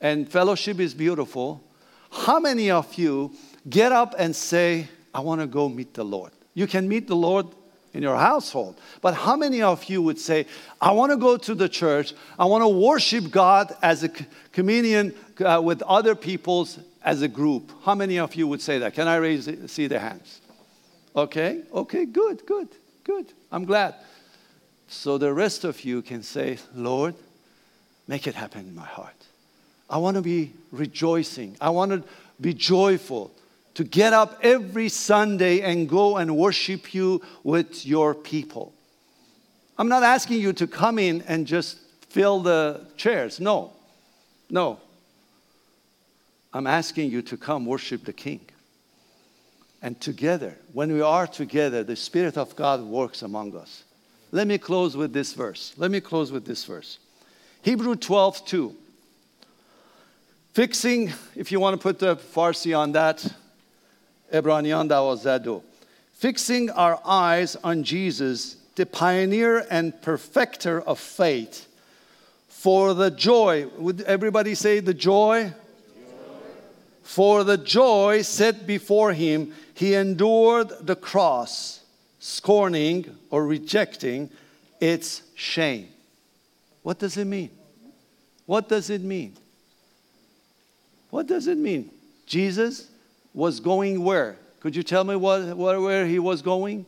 and 0.00 0.28
fellowship 0.28 0.80
is 0.80 0.94
beautiful. 0.94 1.62
How 2.10 2.40
many 2.40 2.70
of 2.70 2.94
you 2.94 3.32
get 3.68 3.92
up 3.92 4.14
and 4.18 4.34
say, 4.34 4.88
I 5.14 5.20
want 5.20 5.40
to 5.40 5.46
go 5.46 5.68
meet 5.68 5.94
the 5.94 6.04
Lord? 6.04 6.32
You 6.54 6.66
can 6.66 6.88
meet 6.88 7.06
the 7.06 7.16
Lord 7.16 7.46
in 7.98 8.04
your 8.04 8.16
household. 8.16 8.80
But 9.00 9.14
how 9.14 9.34
many 9.34 9.60
of 9.60 9.86
you 9.86 10.00
would 10.02 10.20
say, 10.20 10.46
I 10.80 10.92
want 10.92 11.10
to 11.10 11.16
go 11.16 11.36
to 11.36 11.52
the 11.52 11.68
church, 11.68 12.14
I 12.38 12.44
want 12.44 12.62
to 12.62 12.68
worship 12.68 13.28
God 13.28 13.74
as 13.82 14.04
a 14.04 14.08
communion 14.52 15.16
uh, 15.44 15.60
with 15.64 15.82
other 15.82 16.14
peoples 16.14 16.78
as 17.02 17.22
a 17.22 17.28
group? 17.28 17.72
How 17.82 17.96
many 17.96 18.20
of 18.20 18.36
you 18.36 18.46
would 18.46 18.62
say 18.62 18.78
that? 18.78 18.94
Can 18.94 19.08
I 19.08 19.16
raise 19.16 19.50
see 19.66 19.88
the 19.88 19.98
hands? 19.98 20.40
Okay, 21.16 21.62
okay, 21.74 22.04
good, 22.04 22.46
good, 22.46 22.68
good. 23.02 23.32
I'm 23.50 23.64
glad. 23.64 23.96
So 24.86 25.18
the 25.18 25.34
rest 25.34 25.64
of 25.64 25.84
you 25.84 26.00
can 26.00 26.22
say, 26.22 26.58
Lord, 26.76 27.16
make 28.06 28.28
it 28.28 28.36
happen 28.36 28.60
in 28.60 28.76
my 28.76 28.86
heart. 28.86 29.26
I 29.90 29.98
want 29.98 30.14
to 30.14 30.22
be 30.22 30.52
rejoicing. 30.70 31.56
I 31.60 31.70
want 31.70 31.90
to 31.90 32.04
be 32.40 32.54
joyful 32.54 33.32
to 33.78 33.84
get 33.84 34.12
up 34.12 34.40
every 34.42 34.88
Sunday 34.88 35.60
and 35.60 35.88
go 35.88 36.16
and 36.16 36.36
worship 36.36 36.92
you 36.92 37.22
with 37.44 37.86
your 37.86 38.12
people. 38.12 38.74
I'm 39.78 39.88
not 39.88 40.02
asking 40.02 40.40
you 40.40 40.52
to 40.54 40.66
come 40.66 40.98
in 40.98 41.22
and 41.28 41.46
just 41.46 41.78
fill 42.08 42.40
the 42.40 42.88
chairs. 42.96 43.38
No, 43.38 43.72
no. 44.50 44.80
I'm 46.52 46.66
asking 46.66 47.12
you 47.12 47.22
to 47.22 47.36
come 47.36 47.66
worship 47.66 48.04
the 48.04 48.12
King. 48.12 48.40
And 49.80 50.00
together, 50.00 50.58
when 50.72 50.92
we 50.92 51.00
are 51.00 51.28
together, 51.28 51.84
the 51.84 51.94
Spirit 51.94 52.36
of 52.36 52.56
God 52.56 52.82
works 52.82 53.22
among 53.22 53.56
us. 53.56 53.84
Let 54.32 54.48
me 54.48 54.58
close 54.58 54.96
with 54.96 55.12
this 55.12 55.34
verse. 55.34 55.72
Let 55.76 55.92
me 55.92 56.00
close 56.00 56.32
with 56.32 56.44
this 56.44 56.64
verse. 56.64 56.98
Hebrew 57.62 57.94
12, 57.94 58.44
2. 58.44 58.74
Fixing, 60.52 61.12
if 61.36 61.52
you 61.52 61.60
want 61.60 61.80
to 61.80 61.80
put 61.80 62.00
the 62.00 62.16
Farsi 62.16 62.76
on 62.76 62.90
that, 62.90 63.24
Ebranian 64.32 64.88
Dawazado. 64.88 65.62
Fixing 66.12 66.70
our 66.70 67.00
eyes 67.04 67.56
on 67.62 67.84
Jesus, 67.84 68.56
the 68.74 68.86
pioneer 68.86 69.66
and 69.70 70.00
perfecter 70.02 70.80
of 70.80 70.98
faith, 70.98 71.66
for 72.48 72.92
the 72.92 73.10
joy, 73.10 73.68
would 73.78 74.00
everybody 74.02 74.54
say 74.54 74.80
the 74.80 74.94
joy? 74.94 75.52
For 77.02 77.44
the 77.44 77.56
joy 77.56 78.22
set 78.22 78.66
before 78.66 79.12
him, 79.12 79.54
he 79.74 79.94
endured 79.94 80.70
the 80.80 80.96
cross, 80.96 81.80
scorning 82.18 83.16
or 83.30 83.46
rejecting 83.46 84.28
its 84.80 85.22
shame. 85.34 85.88
What 86.82 86.98
does 86.98 87.16
it 87.16 87.26
mean? 87.26 87.50
What 88.44 88.68
does 88.68 88.90
it 88.90 89.02
mean? 89.02 89.36
What 91.10 91.26
does 91.26 91.46
it 91.46 91.58
mean? 91.58 91.90
Jesus 92.26 92.88
was 93.38 93.60
going 93.60 94.02
where? 94.02 94.36
Could 94.58 94.74
you 94.74 94.82
tell 94.82 95.04
me 95.04 95.14
what, 95.14 95.56
where 95.56 96.04
he 96.04 96.18
was 96.18 96.42
going? 96.42 96.84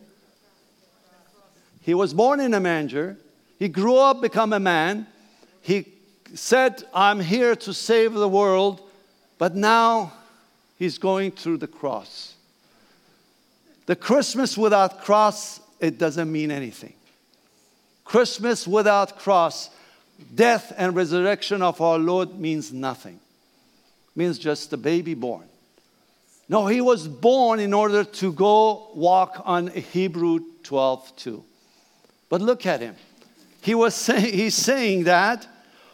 He 1.80 1.94
was 1.94 2.12
born 2.12 2.40
in 2.40 2.54
a 2.54 2.60
manger. 2.60 3.16
He 3.60 3.68
grew 3.68 3.96
up, 3.96 4.20
become 4.20 4.52
a 4.52 4.58
man. 4.58 5.06
He 5.62 5.86
said, 6.34 6.82
I'm 6.92 7.20
here 7.20 7.54
to 7.54 7.72
save 7.72 8.14
the 8.14 8.28
world, 8.28 8.82
but 9.38 9.54
now 9.54 10.12
he's 10.76 10.98
going 10.98 11.30
through 11.30 11.58
the 11.58 11.68
cross. 11.68 12.34
The 13.86 13.94
Christmas 13.94 14.58
without 14.58 15.02
cross, 15.04 15.60
it 15.78 15.98
doesn't 15.98 16.30
mean 16.30 16.50
anything. 16.50 16.94
Christmas 18.04 18.66
without 18.66 19.20
cross, 19.20 19.70
death 20.34 20.72
and 20.76 20.96
resurrection 20.96 21.62
of 21.62 21.80
our 21.80 21.98
Lord 21.98 22.40
means 22.40 22.72
nothing. 22.72 23.14
It 23.14 24.18
means 24.18 24.36
just 24.36 24.72
a 24.72 24.76
baby 24.76 25.14
born. 25.14 25.49
No, 26.50 26.66
he 26.66 26.80
was 26.80 27.06
born 27.06 27.60
in 27.60 27.72
order 27.72 28.02
to 28.02 28.32
go 28.32 28.88
walk 28.92 29.40
on 29.44 29.68
Hebrew 29.68 30.40
12 30.64 31.14
2. 31.14 31.44
But 32.28 32.40
look 32.40 32.66
at 32.66 32.80
him. 32.80 32.96
He 33.62 33.76
was 33.76 33.94
saying, 34.06 34.34
he's 34.34 34.56
saying 34.56 35.04
that 35.04 35.46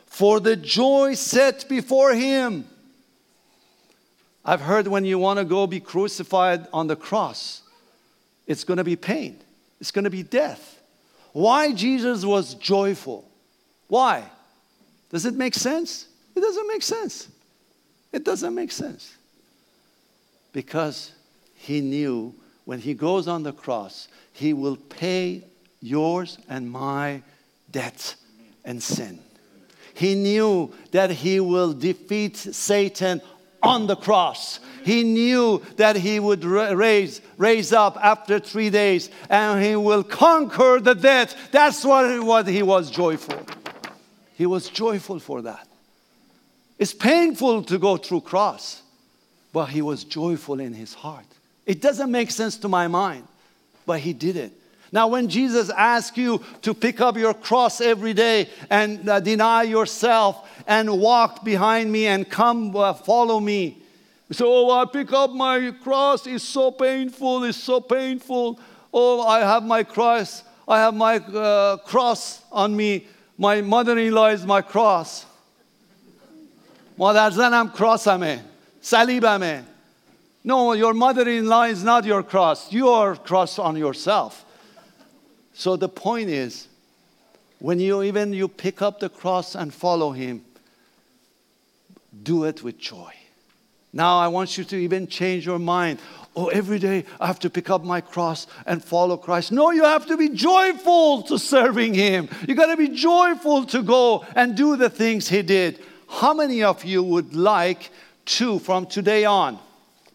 for 0.07 0.41
the 0.41 0.57
joy 0.57 1.13
set 1.13 1.69
before 1.69 2.15
him. 2.15 2.67
I've 4.47 4.63
heard 4.63 4.89
when 4.89 5.05
you 5.05 5.19
want 5.19 5.41
to 5.41 5.45
go 5.45 5.67
be 5.67 5.79
crucified 5.79 6.67
on 6.73 6.87
the 6.87 6.97
cross, 6.97 7.61
it's 8.47 8.65
going 8.65 8.79
to 8.79 8.85
be 8.85 8.97
pain, 8.97 9.39
it's 9.79 9.91
going 9.91 10.05
to 10.05 10.11
be 10.11 10.23
death. 10.23 10.81
Why 11.35 11.73
Jesus 11.73 12.25
was 12.25 12.55
joyful? 12.55 13.31
Why? 13.89 14.25
Does 15.11 15.27
it 15.27 15.35
make 15.35 15.53
sense? 15.53 16.07
It 16.35 16.41
doesn't 16.41 16.67
make 16.67 16.83
sense. 16.83 17.29
It 18.11 18.25
doesn't 18.25 18.55
make 18.55 18.73
sense 18.73 19.17
because 20.57 21.13
he 21.55 21.83
knew 21.83 22.35
when 22.65 22.79
he 22.79 22.95
goes 22.95 23.29
on 23.29 23.43
the 23.43 23.53
cross, 23.53 24.09
he 24.33 24.55
will 24.55 24.77
pay 24.77 25.45
yours 25.83 26.39
and 26.49 26.71
my 26.71 27.21
debt 27.71 28.15
and 28.65 28.83
sin. 28.83 29.19
He 29.93 30.15
knew 30.15 30.73
that 30.93 31.11
he 31.11 31.41
will 31.41 31.75
defeat 31.75 32.39
Satan 32.39 33.21
on 33.63 33.87
the 33.87 33.97
cross. 33.97 34.59
He 34.83 35.05
knew 35.05 35.63
that 35.77 35.95
he 35.95 36.19
would 36.19 36.43
raise, 36.43 37.21
raise 37.37 37.75
up 37.75 37.99
after 38.03 38.39
three 38.39 38.71
days 38.71 39.11
and 39.29 39.63
he 39.63 39.77
will 39.77 40.05
conquer 40.05 40.81
the 40.81 40.95
death. 40.95 41.37
That's 41.51 41.85
what, 41.85 42.25
what 42.25 42.47
he 42.49 42.63
was 42.63 42.91
joyful. 42.91 43.39
He 44.33 44.47
was 44.47 44.71
joyful 44.71 45.19
for 45.19 45.43
that. 45.43 45.69
It's 46.79 46.95
painful 46.95 47.65
to 47.65 47.79
go 47.79 47.99
through 47.99 48.23
cross 48.23 48.83
but 49.56 49.66
he 49.66 49.82
was 49.82 50.04
joyful 50.04 50.60
in 50.60 50.74
his 50.74 50.94
heart. 50.94 51.26
It 51.66 51.82
doesn't 51.82 52.12
make 52.12 52.32
sense 52.32 52.58
to 52.58 52.68
my 52.68 52.88
mind, 52.88 53.28
but 53.86 54.00
he 54.00 54.14
did 54.14 54.38
it. 54.38 54.54
Now, 54.94 55.08
when 55.08 55.30
Jesus 55.30 55.70
asks 55.70 56.18
you 56.18 56.44
to 56.64 56.74
pick 56.74 57.00
up 57.00 57.16
your 57.16 57.34
cross 57.34 57.80
every 57.80 58.14
day 58.14 58.50
and 58.70 59.08
uh, 59.08 59.20
deny 59.22 59.64
yourself 59.64 60.50
and 60.68 61.00
walk 61.00 61.46
behind 61.46 61.90
me 61.92 62.08
and 62.08 62.30
come 62.30 62.76
uh, 62.76 62.94
follow 62.94 63.40
me, 63.40 63.82
you 64.28 64.34
say, 64.34 64.44
Oh, 64.46 64.70
I 64.72 64.86
pick 64.86 65.14
up 65.14 65.32
my 65.32 65.72
cross, 65.82 66.28
it's 66.28 66.44
so 66.44 66.72
painful, 66.72 67.46
it's 67.46 67.58
so 67.58 67.80
painful. 67.80 68.60
Oh, 68.94 69.26
I 69.26 69.40
have 69.40 69.64
my 69.64 69.84
cross, 69.84 70.44
I 70.68 70.80
have 70.80 70.94
my 70.94 71.18
uh, 71.18 71.78
cross 71.78 72.42
on 72.52 72.76
me. 72.76 73.08
My 73.38 73.62
mother 73.62 73.98
in 73.98 74.14
law 74.14 74.28
is 74.28 74.46
my 74.46 74.62
cross. 74.62 75.26
مادر 76.98 77.30
زنم 77.30 77.68
کراسمه 77.68 78.40
Salibame. 78.87 79.65
No, 80.45 80.73
your 80.75 80.95
mother 80.95 81.29
in 81.29 81.49
law 81.49 81.65
is 81.65 81.83
not 81.83 82.05
your 82.05 82.23
cross. 82.23 82.73
You 82.73 82.89
are 82.89 83.17
cross 83.17 83.59
on 83.59 83.77
yourself. 83.77 84.45
So 85.55 85.75
the 85.75 85.89
point 85.89 86.31
is, 86.31 86.69
when 87.59 87.81
you 87.81 88.05
even 88.05 88.33
you 88.33 88.47
pick 88.47 88.83
up 88.83 89.01
the 89.01 89.09
cross 89.09 89.57
and 89.57 89.75
follow 89.75 90.13
him, 90.13 90.45
do 92.23 92.45
it 92.45 92.63
with 92.63 92.79
joy. 92.79 93.13
Now 93.93 94.21
I 94.21 94.29
want 94.29 94.57
you 94.57 94.63
to 94.63 94.77
even 94.77 95.09
change 95.09 95.45
your 95.47 95.59
mind. 95.59 95.99
Oh, 96.37 96.47
every 96.47 96.79
day 96.79 97.07
I 97.19 97.27
have 97.27 97.41
to 97.41 97.51
pick 97.51 97.69
up 97.71 97.83
my 97.83 98.01
cross 98.01 98.47
and 98.67 98.85
follow 98.85 99.17
Christ. 99.17 99.51
No, 99.51 99.73
you 99.73 99.83
have 99.83 100.07
to 100.07 100.17
be 100.17 100.29
joyful 100.29 101.23
to 101.25 101.41
serving 101.41 101.95
Him. 101.95 102.29
You 102.47 102.55
got 102.55 102.67
to 102.67 102.77
be 102.77 102.91
joyful 102.91 103.65
to 103.67 103.83
go 103.83 104.25
and 104.37 104.57
do 104.57 104.77
the 104.77 104.91
things 104.91 105.27
He 105.27 105.43
did. 105.43 105.83
How 106.09 106.33
many 106.33 106.63
of 106.63 106.85
you 106.85 107.03
would 107.03 107.35
like 107.35 107.91
to, 108.27 108.59
from 108.59 108.87
today 108.87 109.25
on, 109.25 109.59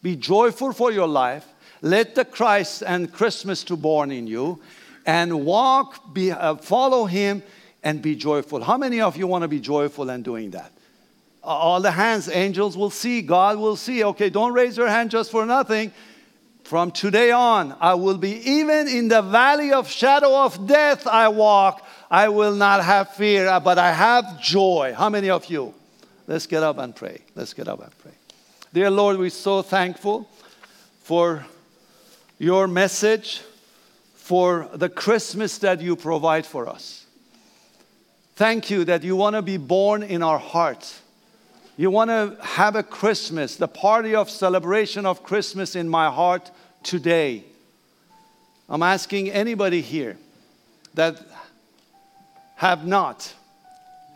be 0.01 0.15
joyful 0.15 0.73
for 0.73 0.91
your 0.91 1.07
life? 1.07 1.45
Let 1.81 2.15
the 2.15 2.25
Christ 2.25 2.83
and 2.85 3.11
Christmas 3.11 3.63
to 3.65 3.75
born 3.75 4.11
in 4.11 4.27
you, 4.27 4.61
and 5.05 5.45
walk, 5.45 6.13
be, 6.13 6.31
uh, 6.31 6.55
follow 6.55 7.05
Him, 7.05 7.41
and 7.83 8.01
be 8.01 8.15
joyful. 8.15 8.63
How 8.63 8.77
many 8.77 9.01
of 9.01 9.17
you 9.17 9.25
want 9.25 9.41
to 9.41 9.47
be 9.47 9.59
joyful 9.59 10.09
and 10.09 10.23
doing 10.23 10.51
that? 10.51 10.71
all 11.43 11.81
the 11.81 11.91
hands, 11.91 12.29
angels 12.29 12.77
will 12.77 12.89
see, 12.89 13.21
God 13.21 13.57
will 13.57 13.75
see. 13.75 14.03
Okay, 14.03 14.29
don't 14.29 14.53
raise 14.53 14.77
your 14.77 14.87
hand 14.87 15.09
just 15.11 15.31
for 15.31 15.45
nothing. 15.45 15.91
From 16.63 16.91
today 16.91 17.31
on, 17.31 17.75
I 17.79 17.95
will 17.95 18.17
be 18.17 18.33
even 18.49 18.87
in 18.87 19.07
the 19.07 19.21
valley 19.21 19.73
of 19.73 19.89
shadow 19.89 20.45
of 20.45 20.67
death 20.67 21.07
I 21.07 21.27
walk. 21.27 21.85
I 22.09 22.29
will 22.29 22.55
not 22.55 22.83
have 22.83 23.13
fear, 23.13 23.59
but 23.63 23.77
I 23.77 23.91
have 23.91 24.39
joy. 24.39 24.93
How 24.95 25.09
many 25.09 25.29
of 25.29 25.45
you? 25.45 25.73
Let's 26.27 26.47
get 26.47 26.63
up 26.63 26.77
and 26.77 26.95
pray. 26.95 27.21
Let's 27.35 27.53
get 27.53 27.67
up 27.67 27.81
and 27.81 27.97
pray. 27.99 28.11
Dear 28.73 28.89
Lord, 28.89 29.17
we're 29.17 29.29
so 29.29 29.61
thankful 29.61 30.29
for 31.03 31.45
your 32.37 32.67
message, 32.67 33.41
for 34.15 34.69
the 34.73 34.89
Christmas 34.89 35.57
that 35.59 35.81
you 35.81 35.95
provide 35.95 36.45
for 36.45 36.67
us. 36.67 37.05
Thank 38.35 38.69
you 38.69 38.85
that 38.85 39.03
you 39.03 39.15
want 39.15 39.35
to 39.35 39.41
be 39.41 39.57
born 39.57 40.03
in 40.03 40.23
our 40.23 40.39
hearts 40.39 41.01
you 41.81 41.89
want 41.89 42.09
to 42.09 42.37
have 42.43 42.75
a 42.75 42.83
Christmas, 42.83 43.55
the 43.55 43.67
party 43.67 44.13
of 44.13 44.29
celebration 44.29 45.05
of 45.05 45.23
Christmas 45.23 45.75
in 45.75 45.89
my 45.89 46.11
heart 46.11 46.51
today. 46.83 47.43
I'm 48.69 48.83
asking 48.83 49.31
anybody 49.31 49.81
here 49.81 50.17
that 50.93 51.19
have 52.55 52.85
not 52.85 53.33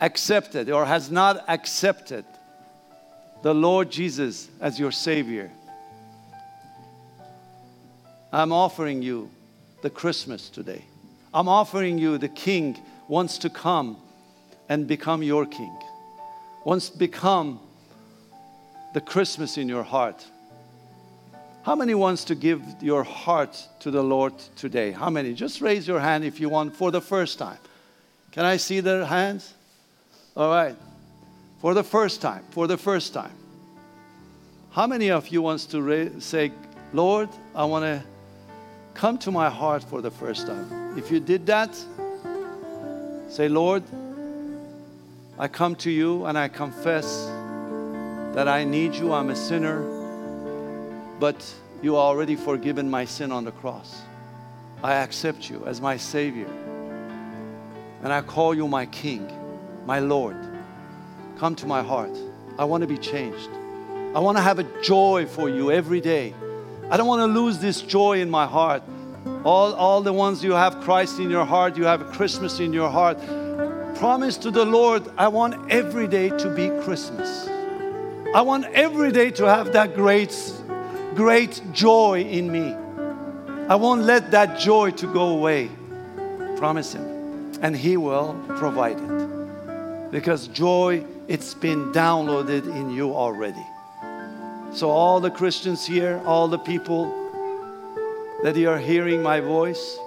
accepted 0.02 0.70
or 0.70 0.86
has 0.86 1.10
not 1.10 1.44
accepted 1.48 2.26
the 3.44 3.54
Lord 3.54 3.92
Jesus 3.92 4.50
as 4.60 4.80
your 4.80 4.92
Savior. 4.92 5.52
I'm 8.32 8.52
offering 8.52 9.02
you 9.02 9.30
the 9.82 9.90
Christmas 9.90 10.50
today. 10.50 10.84
I'm 11.34 11.48
offering 11.48 11.98
you 11.98 12.18
the 12.18 12.30
King 12.30 12.78
wants 13.08 13.38
to 13.40 13.50
come 13.50 13.98
and 14.68 14.88
become 14.88 15.22
your 15.24 15.46
King 15.46 15.78
wants 16.66 16.90
to 16.90 16.98
become 16.98 17.60
the 18.94 19.00
Christmas 19.00 19.58
in 19.58 19.70
your 19.70 19.84
heart. 19.84 20.26
How 21.64 21.76
many 21.76 21.94
wants 21.94 22.26
to 22.26 22.36
give 22.36 22.62
your 22.82 23.04
heart 23.04 23.68
to 23.80 23.92
the 23.92 24.04
Lord 24.04 24.34
today? 24.56 24.92
How 24.92 25.10
many? 25.10 25.34
Just 25.34 25.62
raise 25.62 25.88
your 25.88 26.00
hand 26.00 26.26
if 26.26 26.40
you 26.40 26.50
want 26.50 26.76
for 26.76 26.92
the 26.92 27.02
first 27.02 27.40
time. 27.40 27.58
Can 28.32 28.46
I 28.46 28.58
see 28.58 28.82
their 28.82 29.06
hands? 29.06 29.54
All 30.36 30.50
right. 30.50 30.76
For 31.60 31.74
the 31.74 31.84
first 31.84 32.22
time, 32.22 32.44
for 32.50 32.68
the 32.68 32.78
first 32.78 33.14
time. 33.14 33.32
How 34.72 34.86
many 34.86 35.10
of 35.10 35.30
you 35.30 35.42
wants 35.42 35.66
to 35.68 35.82
ra- 35.82 36.20
say, 36.20 36.52
"Lord, 36.92 37.30
I 37.56 37.64
want 37.64 37.86
to 37.86 38.04
come 38.94 39.18
to 39.20 39.32
my 39.32 39.50
heart 39.50 39.84
for 39.84 40.02
the 40.02 40.12
first 40.12 40.48
time." 40.48 40.98
If 40.98 41.10
you 41.10 41.22
did 41.22 41.46
that, 41.46 41.74
say, 43.30 43.48
"Lord, 43.48 43.84
I 45.40 45.48
come 45.48 45.76
to 45.76 45.90
you 45.90 46.26
and 46.26 46.38
I 46.38 46.50
confess 46.50 47.28
that 48.34 48.50
I 48.50 48.66
need 48.66 48.96
you. 48.96 49.14
I'm 49.14 49.30
a 49.30 49.36
sinner, 49.36 49.82
but 51.20 51.36
you 51.82 51.96
already 51.96 52.36
forgiven 52.36 52.90
my 52.90 53.06
sin 53.06 53.32
on 53.32 53.46
the 53.46 53.52
cross. 53.52 54.02
I 54.84 54.96
accept 54.96 55.50
you 55.50 55.64
as 55.66 55.80
my 55.80 55.96
Savior. 55.96 56.50
And 58.04 58.12
I 58.12 58.22
call 58.22 58.54
you 58.54 58.68
my 58.68 58.86
King, 58.86 59.30
my 59.86 60.00
Lord. 60.00 60.38
Come 61.38 61.56
to 61.56 61.66
my 61.66 61.82
heart. 61.82 62.18
I 62.58 62.66
want 62.66 62.82
to 62.82 62.88
be 62.88 62.98
changed. 62.98 63.50
I 64.16 64.20
want 64.20 64.38
to 64.38 64.44
have 64.44 64.60
a 64.60 64.82
joy 64.82 65.26
for 65.26 65.50
you 65.50 65.72
every 65.72 66.02
day. 66.02 66.34
I 66.90 66.98
don't 66.98 67.08
want 67.08 67.22
to 67.22 67.40
lose 67.40 67.60
this 67.60 67.82
joy 67.82 68.22
in 68.22 68.30
my 68.30 68.46
heart. 68.46 68.84
All, 69.44 69.74
all 69.74 70.02
the 70.02 70.14
ones 70.14 70.44
you 70.44 70.52
have 70.52 70.82
Christ 70.82 71.20
in 71.20 71.30
your 71.30 71.46
heart, 71.46 71.78
you 71.78 71.86
have 71.86 72.12
Christmas 72.12 72.60
in 72.60 72.74
your 72.74 72.90
heart 72.90 73.18
promise 73.96 74.36
to 74.38 74.52
the 74.52 74.66
Lord, 74.66 75.04
I 75.18 75.30
want 75.30 75.72
every 75.72 76.08
day 76.08 76.30
to 76.30 76.50
be 76.50 76.68
Christmas. 76.84 77.48
I 78.34 78.42
want 78.42 78.66
every 78.66 79.12
day 79.12 79.32
to 79.32 79.46
have 79.46 79.74
that 79.74 79.96
great, 79.96 80.36
great 81.16 81.62
joy 81.72 82.22
in 82.22 82.52
me. 82.52 82.74
I 83.70 83.76
won't 83.76 84.04
let 84.04 84.32
that 84.32 84.60
joy 84.60 84.92
to 84.92 85.08
go 85.08 85.30
away. 85.30 85.70
Promise 86.58 86.94
Him. 86.94 87.54
And 87.62 87.76
He 87.76 87.96
will 87.96 88.36
provide 88.58 89.00
it. 89.00 89.35
Because 90.16 90.48
joy, 90.48 91.06
it's 91.28 91.54
been 91.54 91.92
downloaded 91.92 92.74
in 92.74 92.90
you 92.90 93.14
already. 93.14 93.68
So, 94.72 94.90
all 94.90 95.20
the 95.20 95.30
Christians 95.30 95.86
here, 95.86 96.22
all 96.26 96.48
the 96.48 96.58
people 96.58 97.04
that 98.42 98.56
you 98.56 98.70
are 98.70 98.78
hearing 98.80 99.22
my 99.22 99.42
voice, 99.42 100.00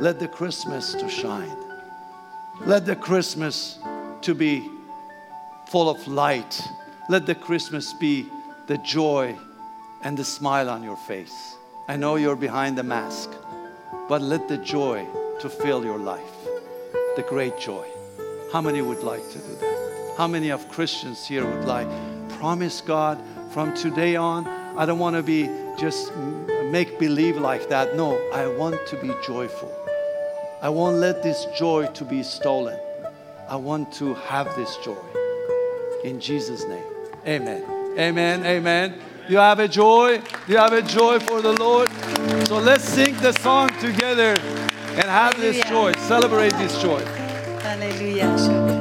let 0.00 0.18
the 0.18 0.28
Christmas 0.28 0.92
to 0.92 1.08
shine. 1.08 1.56
Let 2.60 2.84
the 2.84 2.94
Christmas 2.94 3.78
to 4.20 4.34
be 4.34 4.68
full 5.68 5.88
of 5.88 6.06
light. 6.06 6.60
Let 7.08 7.24
the 7.24 7.34
Christmas 7.34 7.94
be 7.94 8.26
the 8.66 8.76
joy 8.76 9.34
and 10.02 10.14
the 10.14 10.24
smile 10.24 10.68
on 10.68 10.82
your 10.82 10.98
face. 11.08 11.56
I 11.88 11.96
know 11.96 12.16
you're 12.16 12.36
behind 12.36 12.76
the 12.76 12.82
mask, 12.82 13.30
but 14.10 14.20
let 14.20 14.46
the 14.46 14.58
joy 14.58 15.06
to 15.40 15.48
fill 15.48 15.82
your 15.86 15.98
life. 15.98 16.36
The 17.16 17.24
great 17.26 17.58
joy. 17.58 17.86
How 18.52 18.60
many 18.60 18.82
would 18.82 19.02
like 19.02 19.28
to 19.30 19.38
do 19.38 19.54
that? 19.56 20.14
How 20.16 20.26
many 20.26 20.50
of 20.50 20.68
Christians 20.68 21.26
here 21.26 21.46
would 21.46 21.64
like 21.64 21.88
promise 22.38 22.80
God 22.80 23.18
from 23.52 23.74
today 23.74 24.16
on 24.16 24.46
I 24.76 24.86
don't 24.86 24.98
want 24.98 25.16
to 25.16 25.22
be 25.22 25.48
just 25.78 26.12
make 26.70 26.98
believe 26.98 27.36
like 27.36 27.68
that. 27.68 27.96
No, 27.96 28.16
I 28.32 28.46
want 28.46 28.86
to 28.86 28.96
be 28.96 29.12
joyful. 29.26 29.70
I 30.62 30.68
won't 30.68 30.96
let 30.96 31.22
this 31.22 31.46
joy 31.56 31.86
to 31.88 32.04
be 32.04 32.22
stolen. 32.22 32.78
I 33.48 33.56
want 33.56 33.92
to 33.94 34.14
have 34.14 34.54
this 34.56 34.76
joy. 34.78 34.96
In 36.04 36.20
Jesus' 36.20 36.64
name. 36.66 36.84
Amen. 37.26 37.64
Amen. 37.98 38.46
Amen. 38.46 39.00
You 39.28 39.38
have 39.38 39.58
a 39.58 39.68
joy. 39.68 40.22
You 40.46 40.56
have 40.56 40.72
a 40.72 40.82
joy 40.82 41.18
for 41.18 41.42
the 41.42 41.52
Lord. 41.52 41.90
So 42.46 42.58
let's 42.58 42.84
sing 42.84 43.16
the 43.16 43.32
song 43.32 43.68
together 43.80 44.36
and 44.94 45.04
have 45.04 45.36
this 45.36 45.62
joy. 45.68 45.92
Celebrate 45.94 46.52
this 46.52 46.80
joy. 46.80 47.19
Hallelujah. 47.80 48.79